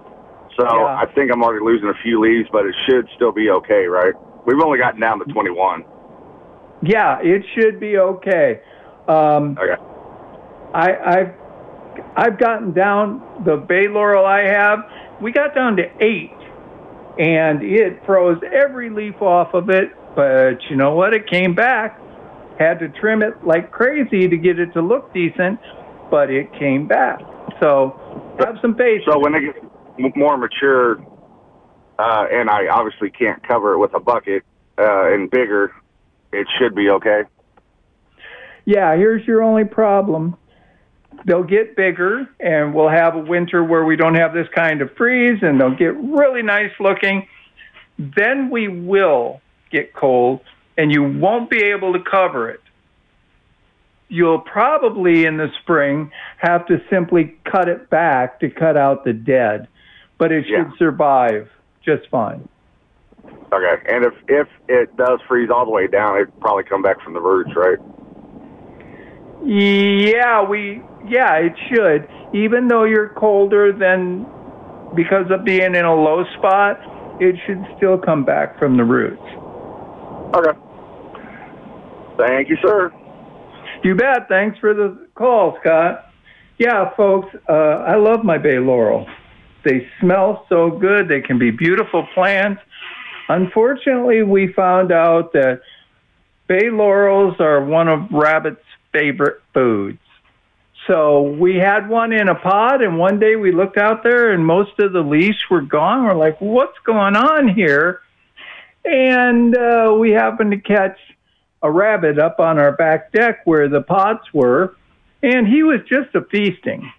so 0.59 0.65
Yeah. 0.65 0.97
I 0.97 1.07
think 1.15 1.33
I'm 1.33 1.43
already 1.43 1.65
losing 1.65 1.89
a 1.89 1.95
few 2.03 2.21
leaves, 2.21 2.49
but 2.53 2.65
it 2.65 2.75
should 2.87 3.09
still 3.17 3.33
be 3.33 3.51
okay, 3.51 3.87
right? 3.87 4.15
We've 4.47 4.61
only 4.61 4.79
gotten 4.79 5.01
down 5.01 5.19
to 5.19 5.25
21. 5.33 5.85
Yeah, 6.83 7.19
it 7.23 7.45
should 7.55 7.81
be 7.81 7.99
okay. 7.99 8.61
Um, 9.09 9.59
Okay. 9.61 9.77
I, 10.75 10.97
I've 10.97 11.35
I've 12.17 12.39
gotten 12.39 12.73
down 12.73 13.23
the 13.45 13.57
bay 13.57 13.89
laurel 13.89 14.25
I 14.25 14.43
have. 14.43 14.85
We 15.21 15.33
got 15.33 15.55
down 15.55 15.77
to 15.77 15.85
eight, 16.01 16.33
and 17.19 17.63
it 17.63 18.05
froze 18.07 18.41
every 18.53 18.91
leaf 18.91 19.21
off 19.23 19.55
of 19.55 19.71
it. 19.71 19.91
But 20.15 20.59
you 20.71 20.77
know 20.77 20.95
what? 20.95 21.15
It 21.15 21.29
came 21.29 21.55
back. 21.55 22.01
Had 22.59 22.79
to 22.81 22.89
trim 22.89 23.23
it 23.23 23.45
like 23.45 23.73
crazy 23.73 24.29
to 24.29 24.37
get 24.37 24.59
it 24.59 24.73
to 24.75 24.81
look 24.81 25.13
decent, 25.13 25.59
but 26.11 26.31
it 26.31 26.53
came 26.59 26.87
back. 26.87 27.19
So 27.61 28.37
have 28.39 28.57
some 28.63 28.77
faith. 28.77 29.03
So 29.11 29.19
when 29.19 29.35
it 29.35 29.55
gets 29.99 30.17
more 30.17 30.37
mature, 30.37 31.05
uh, 31.99 32.27
and 32.31 32.49
I 32.49 32.69
obviously 32.69 33.11
can't 33.11 33.47
cover 33.47 33.75
it 33.75 33.79
with 33.79 33.95
a 33.95 34.01
bucket 34.01 34.45
uh, 34.79 35.13
and 35.13 35.31
bigger, 35.31 35.73
it 36.33 36.47
should 36.59 36.75
be 36.75 36.91
okay. 36.91 37.23
Yeah, 38.65 38.97
here's 38.97 39.27
your 39.27 39.43
only 39.43 39.65
problem. 39.65 40.37
They'll 41.27 41.45
get 41.45 41.77
bigger, 41.77 42.29
and 42.41 42.75
we'll 42.75 42.89
have 42.89 43.15
a 43.15 43.21
winter 43.21 43.63
where 43.63 43.85
we 43.85 43.97
don't 43.97 44.17
have 44.17 44.33
this 44.35 44.49
kind 44.55 44.81
of 44.83 44.91
freeze, 44.97 45.39
and 45.43 45.61
they'll 45.61 45.77
get 45.77 45.97
really 45.97 46.43
nice 46.43 46.73
looking. 46.81 47.27
Then 47.99 48.51
we 48.51 48.69
will 48.69 49.41
get 49.75 49.93
cold, 49.93 50.41
and 50.79 50.91
you 50.91 51.03
won't 51.03 51.51
be 51.51 51.63
able 51.65 51.93
to 51.93 52.01
cover 52.01 52.49
it. 52.49 52.61
You'll 54.09 54.41
probably 54.41 55.25
in 55.25 55.37
the 55.37 55.49
spring 55.63 56.11
have 56.39 56.67
to 56.67 56.81
simply 56.89 57.37
cut 57.51 57.69
it 57.69 57.91
back 57.91 58.41
to 58.41 58.49
cut 58.51 58.77
out 58.77 59.05
the 59.05 59.13
dead, 59.13 59.69
but 60.19 60.31
it 60.31 60.45
should 60.45 60.71
Yeah. 60.71 60.79
survive 60.79 61.51
just 61.83 62.09
fine. 62.11 62.49
Okay, 63.53 63.83
and 63.89 64.05
if 64.05 64.15
if 64.29 64.49
it 64.69 64.97
does 64.97 65.21
freeze 65.29 65.51
all 65.51 65.65
the 65.65 65.71
way 65.71 65.87
down, 65.87 66.17
it'd 66.17 66.41
probably 66.41 66.65
come 66.65 66.83
back 66.83 67.01
from 67.03 67.13
the 67.15 67.21
roots, 67.21 67.55
right? 67.57 67.79
Yeah, 69.45 70.43
we 70.43 70.83
yeah, 71.07 71.35
it 71.37 71.55
should. 71.69 72.09
Even 72.33 72.69
though 72.69 72.85
you're 72.85 73.11
colder 73.11 73.73
than 73.73 74.27
because 74.95 75.31
of 75.31 75.45
being 75.45 75.75
in 75.75 75.85
a 75.85 75.95
low 75.95 76.25
spot, 76.39 76.81
it 77.21 77.37
should 77.47 77.65
still 77.77 77.99
come 77.99 78.25
back 78.25 78.59
from 78.59 78.77
the 78.77 78.85
roots. 78.85 79.23
Okay. 80.35 80.59
Thank 82.19 82.49
you, 82.49 82.57
sir. 82.63 82.93
You 83.83 83.95
bet. 83.95 84.29
Thanks 84.29 84.59
for 84.59 84.75
the 84.75 85.07
call, 85.15 85.57
Scott. 85.61 86.11
Yeah, 86.59 86.95
folks, 86.97 87.35
uh, 87.49 87.53
I 87.53 87.97
love 87.97 88.25
my 88.25 88.39
bay 88.39 88.59
laurel. 88.59 89.07
They 89.65 89.89
smell 90.01 90.47
so 90.49 90.71
good. 90.71 91.09
They 91.09 91.21
can 91.21 91.39
be 91.39 91.51
beautiful 91.51 92.07
plants. 92.15 92.63
Unfortunately, 93.29 94.23
we 94.23 94.53
found 94.53 94.93
out 94.93 95.33
that 95.33 95.61
bay 96.47 96.71
laurels 96.71 97.37
are 97.41 97.65
one 97.65 97.89
of 97.89 98.11
rabbits' 98.11 98.61
favorite 98.93 99.43
foods. 99.53 99.99
So 100.87 101.23
we 101.23 101.57
had 101.57 101.89
one 101.89 102.13
in 102.13 102.29
a 102.29 102.35
pod, 102.35 102.83
and 102.83 102.99
one 102.99 103.19
day 103.19 103.37
we 103.37 103.53
looked 103.53 103.79
out 103.79 104.03
there, 104.03 104.33
and 104.33 104.45
most 104.45 104.79
of 104.79 104.93
the 104.93 105.01
leaves 105.01 105.39
were 105.51 105.63
gone. 105.63 106.05
We're 106.05 106.15
like, 106.15 106.39
"What's 106.41 106.79
going 106.85 107.17
on 107.17 107.49
here?" 107.49 108.01
And 108.85 109.57
uh, 109.57 109.97
we 109.99 110.11
happened 110.11 110.51
to 110.53 110.59
catch 110.59 110.99
a 111.63 111.71
rabbit 111.71 112.19
up 112.19 112.41
on 112.41 112.59
our 112.59 112.73
back 112.73 113.13
deck 113.13 113.41
where 113.47 113.69
the 113.69 113.81
pots 113.81 114.33
were, 114.35 114.77
and 115.23 115.47
he 115.49 115.63
was 115.63 115.81
just 115.89 116.15
a 116.15 116.23
feasting. 116.23 116.93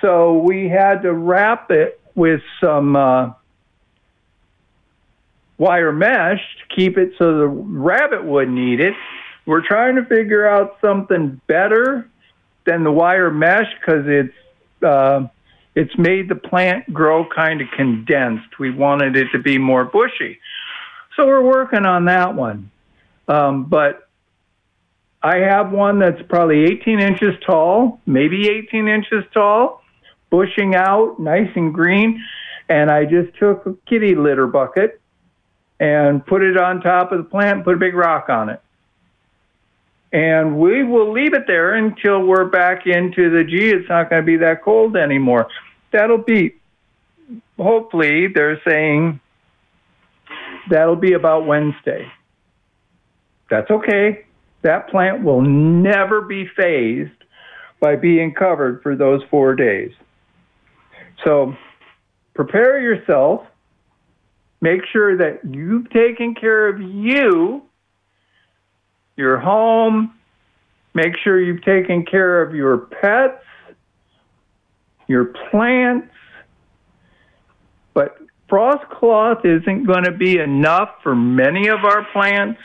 So 0.00 0.38
we 0.38 0.68
had 0.68 1.02
to 1.02 1.12
wrap 1.12 1.70
it 1.70 2.00
with 2.14 2.40
some 2.60 2.96
uh, 2.96 3.32
wire 5.58 5.92
mesh 5.92 6.40
to 6.40 6.74
keep 6.74 6.96
it 6.96 7.12
so 7.18 7.38
the 7.38 7.46
rabbit 7.46 8.24
wouldn't 8.24 8.58
eat 8.58 8.80
it. 8.80 8.94
We're 9.46 9.66
trying 9.66 9.96
to 9.96 10.04
figure 10.06 10.46
out 10.46 10.78
something 10.80 11.40
better 11.46 12.08
than 12.64 12.82
the 12.82 12.92
wire 12.92 13.30
mesh 13.30 13.66
because 13.78 14.06
it's 14.06 14.34
uh, 14.82 15.26
it's 15.74 15.96
made 15.98 16.28
the 16.28 16.36
plant 16.36 16.92
grow 16.92 17.26
kind 17.28 17.60
of 17.60 17.68
condensed. 17.76 18.58
We 18.58 18.70
wanted 18.70 19.16
it 19.16 19.28
to 19.32 19.38
be 19.38 19.58
more 19.58 19.84
bushy, 19.84 20.38
so 21.16 21.26
we're 21.26 21.42
working 21.42 21.86
on 21.86 22.06
that 22.06 22.34
one. 22.34 22.70
Um, 23.28 23.64
but 23.64 24.08
I 25.22 25.38
have 25.38 25.72
one 25.72 25.98
that's 25.98 26.20
probably 26.28 26.64
18 26.64 27.00
inches 27.00 27.34
tall, 27.46 28.00
maybe 28.06 28.48
18 28.48 28.88
inches 28.88 29.24
tall, 29.32 29.82
bushing 30.30 30.74
out, 30.74 31.18
nice 31.18 31.50
and 31.54 31.72
green. 31.72 32.22
And 32.68 32.90
I 32.90 33.04
just 33.04 33.36
took 33.38 33.66
a 33.66 33.74
kitty 33.86 34.14
litter 34.14 34.46
bucket 34.46 35.00
and 35.80 36.24
put 36.24 36.42
it 36.42 36.56
on 36.56 36.80
top 36.80 37.12
of 37.12 37.18
the 37.18 37.24
plant, 37.24 37.56
and 37.56 37.64
put 37.64 37.74
a 37.74 37.78
big 37.78 37.94
rock 37.94 38.28
on 38.28 38.48
it. 38.48 38.60
And 40.12 40.58
we 40.58 40.84
will 40.84 41.10
leave 41.10 41.34
it 41.34 41.46
there 41.46 41.74
until 41.74 42.24
we're 42.24 42.44
back 42.44 42.86
into 42.86 43.30
the 43.30 43.42
G. 43.44 43.70
It's 43.70 43.88
not 43.88 44.10
going 44.10 44.22
to 44.22 44.26
be 44.26 44.36
that 44.36 44.62
cold 44.62 44.96
anymore. 44.96 45.48
That'll 45.90 46.18
be, 46.18 46.54
hopefully, 47.58 48.28
they're 48.28 48.60
saying 48.62 49.20
that'll 50.70 50.96
be 50.96 51.12
about 51.12 51.46
Wednesday. 51.46 52.10
That's 53.50 53.70
okay. 53.70 54.24
That 54.62 54.88
plant 54.88 55.22
will 55.22 55.42
never 55.42 56.22
be 56.22 56.46
fazed 56.56 57.10
by 57.80 57.96
being 57.96 58.32
covered 58.32 58.82
for 58.82 58.96
those 58.96 59.22
four 59.30 59.54
days. 59.54 59.92
So 61.24 61.54
prepare 62.34 62.80
yourself. 62.80 63.46
Make 64.60 64.80
sure 64.90 65.18
that 65.18 65.40
you've 65.44 65.90
taken 65.90 66.34
care 66.34 66.68
of 66.68 66.80
you, 66.80 67.62
your 69.16 69.38
home. 69.38 70.14
Make 70.94 71.18
sure 71.22 71.38
you've 71.40 71.62
taken 71.62 72.06
care 72.06 72.40
of 72.40 72.54
your 72.54 72.78
pets, 72.78 73.44
your 75.06 75.26
plants. 75.50 76.08
But 77.92 78.16
frost 78.54 78.88
cloth 78.88 79.44
isn't 79.44 79.82
going 79.82 80.04
to 80.04 80.12
be 80.12 80.38
enough 80.38 80.88
for 81.02 81.12
many 81.12 81.66
of 81.66 81.80
our 81.84 82.04
plants. 82.12 82.60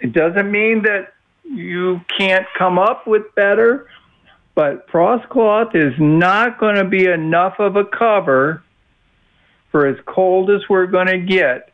It 0.00 0.12
doesn't 0.12 0.50
mean 0.50 0.82
that 0.82 1.12
you 1.44 2.00
can't 2.18 2.44
come 2.58 2.76
up 2.76 3.06
with 3.06 3.32
better, 3.36 3.86
but 4.56 4.90
frost 4.90 5.28
cloth 5.28 5.76
is 5.76 5.92
not 6.00 6.58
going 6.58 6.74
to 6.74 6.84
be 6.84 7.06
enough 7.06 7.60
of 7.60 7.76
a 7.76 7.84
cover 7.84 8.64
for 9.70 9.86
as 9.86 9.96
cold 10.06 10.50
as 10.50 10.62
we're 10.68 10.88
going 10.88 11.06
to 11.06 11.20
get. 11.20 11.72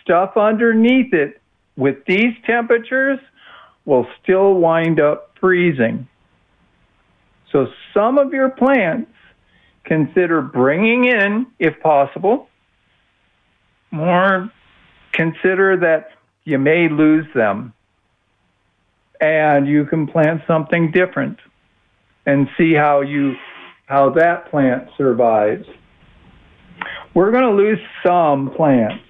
Stuff 0.00 0.38
underneath 0.38 1.12
it 1.12 1.42
with 1.76 2.06
these 2.06 2.32
temperatures 2.46 3.18
will 3.84 4.06
still 4.22 4.54
wind 4.54 4.98
up 4.98 5.36
freezing. 5.38 6.08
So 7.52 7.66
some 7.92 8.16
of 8.16 8.32
your 8.32 8.48
plants 8.48 9.13
consider 9.84 10.42
bringing 10.42 11.04
in, 11.04 11.46
if 11.58 11.78
possible, 11.80 12.48
more 13.90 14.50
consider 15.12 15.76
that 15.76 16.10
you 16.44 16.58
may 16.58 16.88
lose 16.88 17.26
them 17.34 17.72
and 19.20 19.66
you 19.66 19.86
can 19.86 20.06
plant 20.06 20.42
something 20.46 20.90
different 20.90 21.38
and 22.26 22.48
see 22.58 22.74
how 22.74 23.00
you 23.00 23.34
how 23.86 24.10
that 24.10 24.50
plant 24.50 24.88
survives. 24.96 25.66
We're 27.14 27.30
going 27.30 27.44
to 27.44 27.52
lose 27.52 27.78
some 28.04 28.50
plants. 28.56 29.04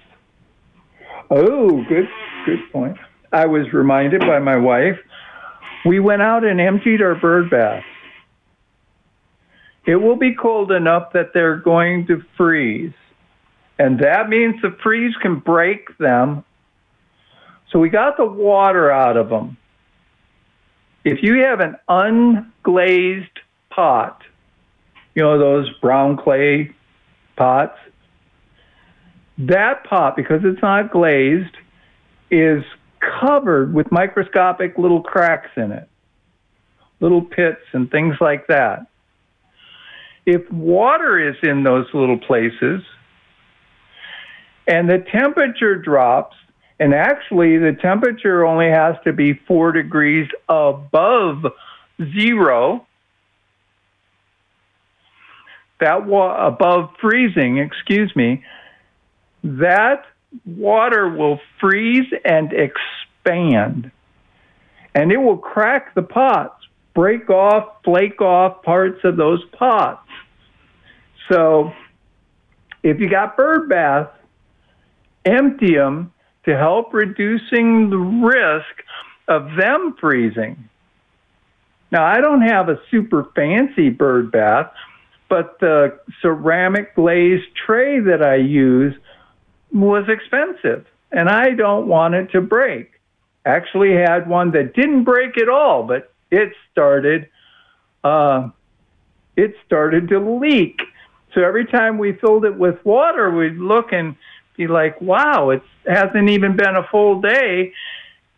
Oh, 1.31 1.83
good 1.89 2.07
good 2.45 2.59
point. 2.71 2.97
I 3.31 3.47
was 3.47 3.73
reminded 3.73 4.21
by 4.21 4.39
my 4.39 4.57
wife. 4.57 4.99
We 5.85 5.99
went 5.99 6.21
out 6.21 6.43
and 6.43 6.61
emptied 6.61 7.01
our 7.01 7.15
bird 7.15 7.49
baths. 7.49 7.85
It 9.85 9.95
will 9.95 10.15
be 10.15 10.33
cold 10.33 10.71
enough 10.71 11.13
that 11.13 11.33
they're 11.33 11.57
going 11.57 12.07
to 12.07 12.23
freeze. 12.37 12.93
And 13.77 13.99
that 13.99 14.29
means 14.29 14.61
the 14.61 14.75
freeze 14.81 15.15
can 15.21 15.39
break 15.39 15.97
them. 15.97 16.43
So 17.71 17.79
we 17.79 17.89
got 17.89 18.17
the 18.17 18.25
water 18.25 18.91
out 18.91 19.17
of 19.17 19.29
them. 19.29 19.57
If 21.03 21.21
you 21.21 21.43
have 21.43 21.59
an 21.59 21.75
unglazed 21.87 23.27
pot, 23.69 24.21
you 25.13 25.21
know, 25.21 25.37
those 25.37 25.69
brown 25.81 26.17
clay 26.17 26.73
pots, 27.35 27.77
that 29.37 29.83
pot, 29.83 30.15
because 30.15 30.41
it's 30.43 30.61
not 30.61 30.91
glazed, 30.91 31.55
is 32.31 32.63
covered 32.99 33.73
with 33.73 33.91
microscopic 33.91 34.77
little 34.77 35.01
cracks 35.01 35.51
in 35.57 35.71
it, 35.71 35.87
little 37.01 37.21
pits 37.21 37.61
and 37.73 37.91
things 37.91 38.15
like 38.19 38.47
that. 38.47 38.87
If 40.25 40.49
water 40.51 41.29
is 41.29 41.35
in 41.43 41.63
those 41.63 41.85
little 41.93 42.17
places 42.17 42.81
and 44.67 44.89
the 44.89 45.05
temperature 45.11 45.75
drops, 45.75 46.35
and 46.79 46.93
actually 46.93 47.57
the 47.57 47.73
temperature 47.81 48.45
only 48.45 48.69
has 48.69 48.95
to 49.03 49.13
be 49.13 49.33
four 49.47 49.71
degrees 49.71 50.27
above 50.49 51.45
zero, 52.17 52.85
that 55.79 56.05
wa- 56.05 56.47
above 56.47 56.89
freezing, 56.99 57.59
excuse 57.59 58.13
me, 58.15 58.43
that 59.43 60.05
water 60.45 61.09
will 61.09 61.39
freeze 61.59 62.11
and 62.23 62.51
expand. 62.51 63.91
And 64.93 65.11
it 65.11 65.17
will 65.17 65.37
crack 65.37 65.93
the 65.93 66.01
pots, 66.01 66.61
break 66.95 67.29
off, 67.29 67.83
flake 67.83 68.21
off 68.21 68.63
parts 68.63 68.99
of 69.03 69.17
those 69.17 69.43
pots. 69.51 70.07
So 71.29 71.71
if 72.81 72.99
you 72.99 73.09
got 73.09 73.37
bird 73.37 73.69
baths, 73.69 74.11
empty 75.25 75.75
them 75.75 76.13
to 76.45 76.57
help 76.57 76.93
reducing 76.93 77.89
the 77.89 77.97
risk 77.97 78.83
of 79.27 79.55
them 79.57 79.95
freezing. 79.99 80.69
Now, 81.91 82.05
I 82.05 82.21
don't 82.21 82.41
have 82.41 82.69
a 82.69 82.79
super 82.89 83.27
fancy 83.35 83.89
bird 83.89 84.31
bath, 84.31 84.71
but 85.29 85.59
the 85.59 85.99
ceramic 86.21 86.95
glazed 86.95 87.47
tray 87.65 87.99
that 87.99 88.23
I 88.23 88.35
use 88.35 88.95
was 89.73 90.07
expensive, 90.07 90.85
and 91.11 91.27
I 91.27 91.51
don't 91.51 91.87
want 91.87 92.13
it 92.13 92.31
to 92.31 92.41
break. 92.41 92.91
Actually, 93.45 93.93
had 93.93 94.29
one 94.29 94.51
that 94.51 94.73
didn't 94.73 95.03
break 95.03 95.37
at 95.37 95.49
all, 95.49 95.83
but 95.83 96.11
it 96.35 96.53
started, 96.71 97.29
uh, 98.03 98.49
it 99.35 99.55
started 99.65 100.09
to 100.09 100.19
leak. 100.19 100.81
So 101.33 101.41
every 101.41 101.65
time 101.65 101.97
we 101.97 102.13
filled 102.13 102.45
it 102.45 102.55
with 102.55 102.83
water, 102.85 103.31
we'd 103.31 103.57
look 103.57 103.91
and 103.91 104.15
be 104.57 104.67
like, 104.67 105.01
"Wow, 105.01 105.49
it 105.49 105.63
hasn't 105.87 106.29
even 106.29 106.55
been 106.55 106.75
a 106.75 106.83
full 106.83 107.21
day, 107.21 107.73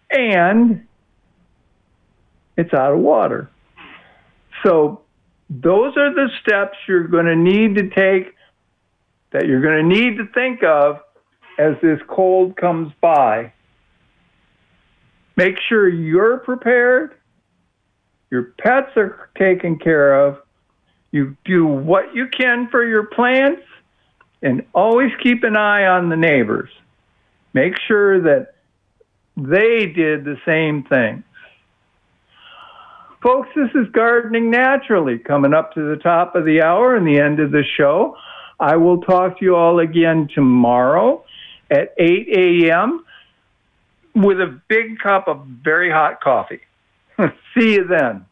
and 0.10 0.88
it's 2.56 2.74
out 2.74 2.94
of 2.94 3.00
water." 3.00 3.50
So 4.64 5.02
those 5.50 5.96
are 5.98 6.14
the 6.14 6.30
steps 6.42 6.78
you're 6.88 7.08
going 7.08 7.26
to 7.26 7.36
need 7.36 7.76
to 7.76 7.90
take 7.90 8.34
that 9.32 9.46
you're 9.46 9.62
going 9.62 9.78
to 9.78 9.96
need 9.96 10.18
to 10.18 10.26
think 10.34 10.64
of 10.64 11.02
as 11.60 11.76
this 11.82 12.00
cold 12.08 12.56
comes 12.56 12.92
by. 13.02 13.52
Make 15.36 15.60
sure 15.70 15.88
you're 15.88 16.38
prepared, 16.38 17.17
your 18.30 18.54
pets 18.60 18.92
are 18.96 19.30
taken 19.38 19.80
care 19.80 20.26
of, 20.26 20.38
you 21.12 21.38
do 21.46 21.66
what 21.66 22.14
you 22.14 22.28
can 22.28 22.68
for 22.70 22.86
your 22.86 23.06
plants, 23.06 23.64
and 24.42 24.66
always 24.74 25.12
keep 25.24 25.44
an 25.44 25.58
eye 25.58 25.86
on 25.86 26.10
the 26.10 26.18
neighbors. 26.18 26.70
Make 27.54 27.74
sure 27.88 28.22
that 28.22 28.54
they 29.36 29.86
did 29.88 30.26
the 30.26 30.38
same 30.46 30.84
thing. 30.84 31.24
Folks, 33.22 33.50
this 33.56 33.70
is 33.74 33.88
Gardening 33.92 34.52
Naturally 34.52 35.18
coming 35.18 35.54
up 35.54 35.74
to 35.74 35.90
the 35.90 36.02
top 36.02 36.36
of 36.36 36.46
the 36.46 36.62
hour 36.62 36.96
and 36.96 37.08
the 37.08 37.20
end 37.20 37.40
of 37.40 37.52
the 37.52 37.64
show. 37.78 38.16
I 38.60 38.76
will 38.78 39.02
talk 39.02 39.40
to 39.40 39.46
you 39.46 39.56
all 39.56 39.80
again 39.80 40.30
tomorrow 40.34 41.24
at 41.72 41.94
8 41.98 42.28
a.m. 42.70 43.06
with 44.16 44.40
a 44.40 44.60
big 44.68 45.00
cup 45.00 45.28
of 45.28 45.46
very 45.64 45.92
hot 45.92 46.22
coffee. 46.22 46.62
See 47.54 47.74
you 47.74 47.88
then. 47.88 48.26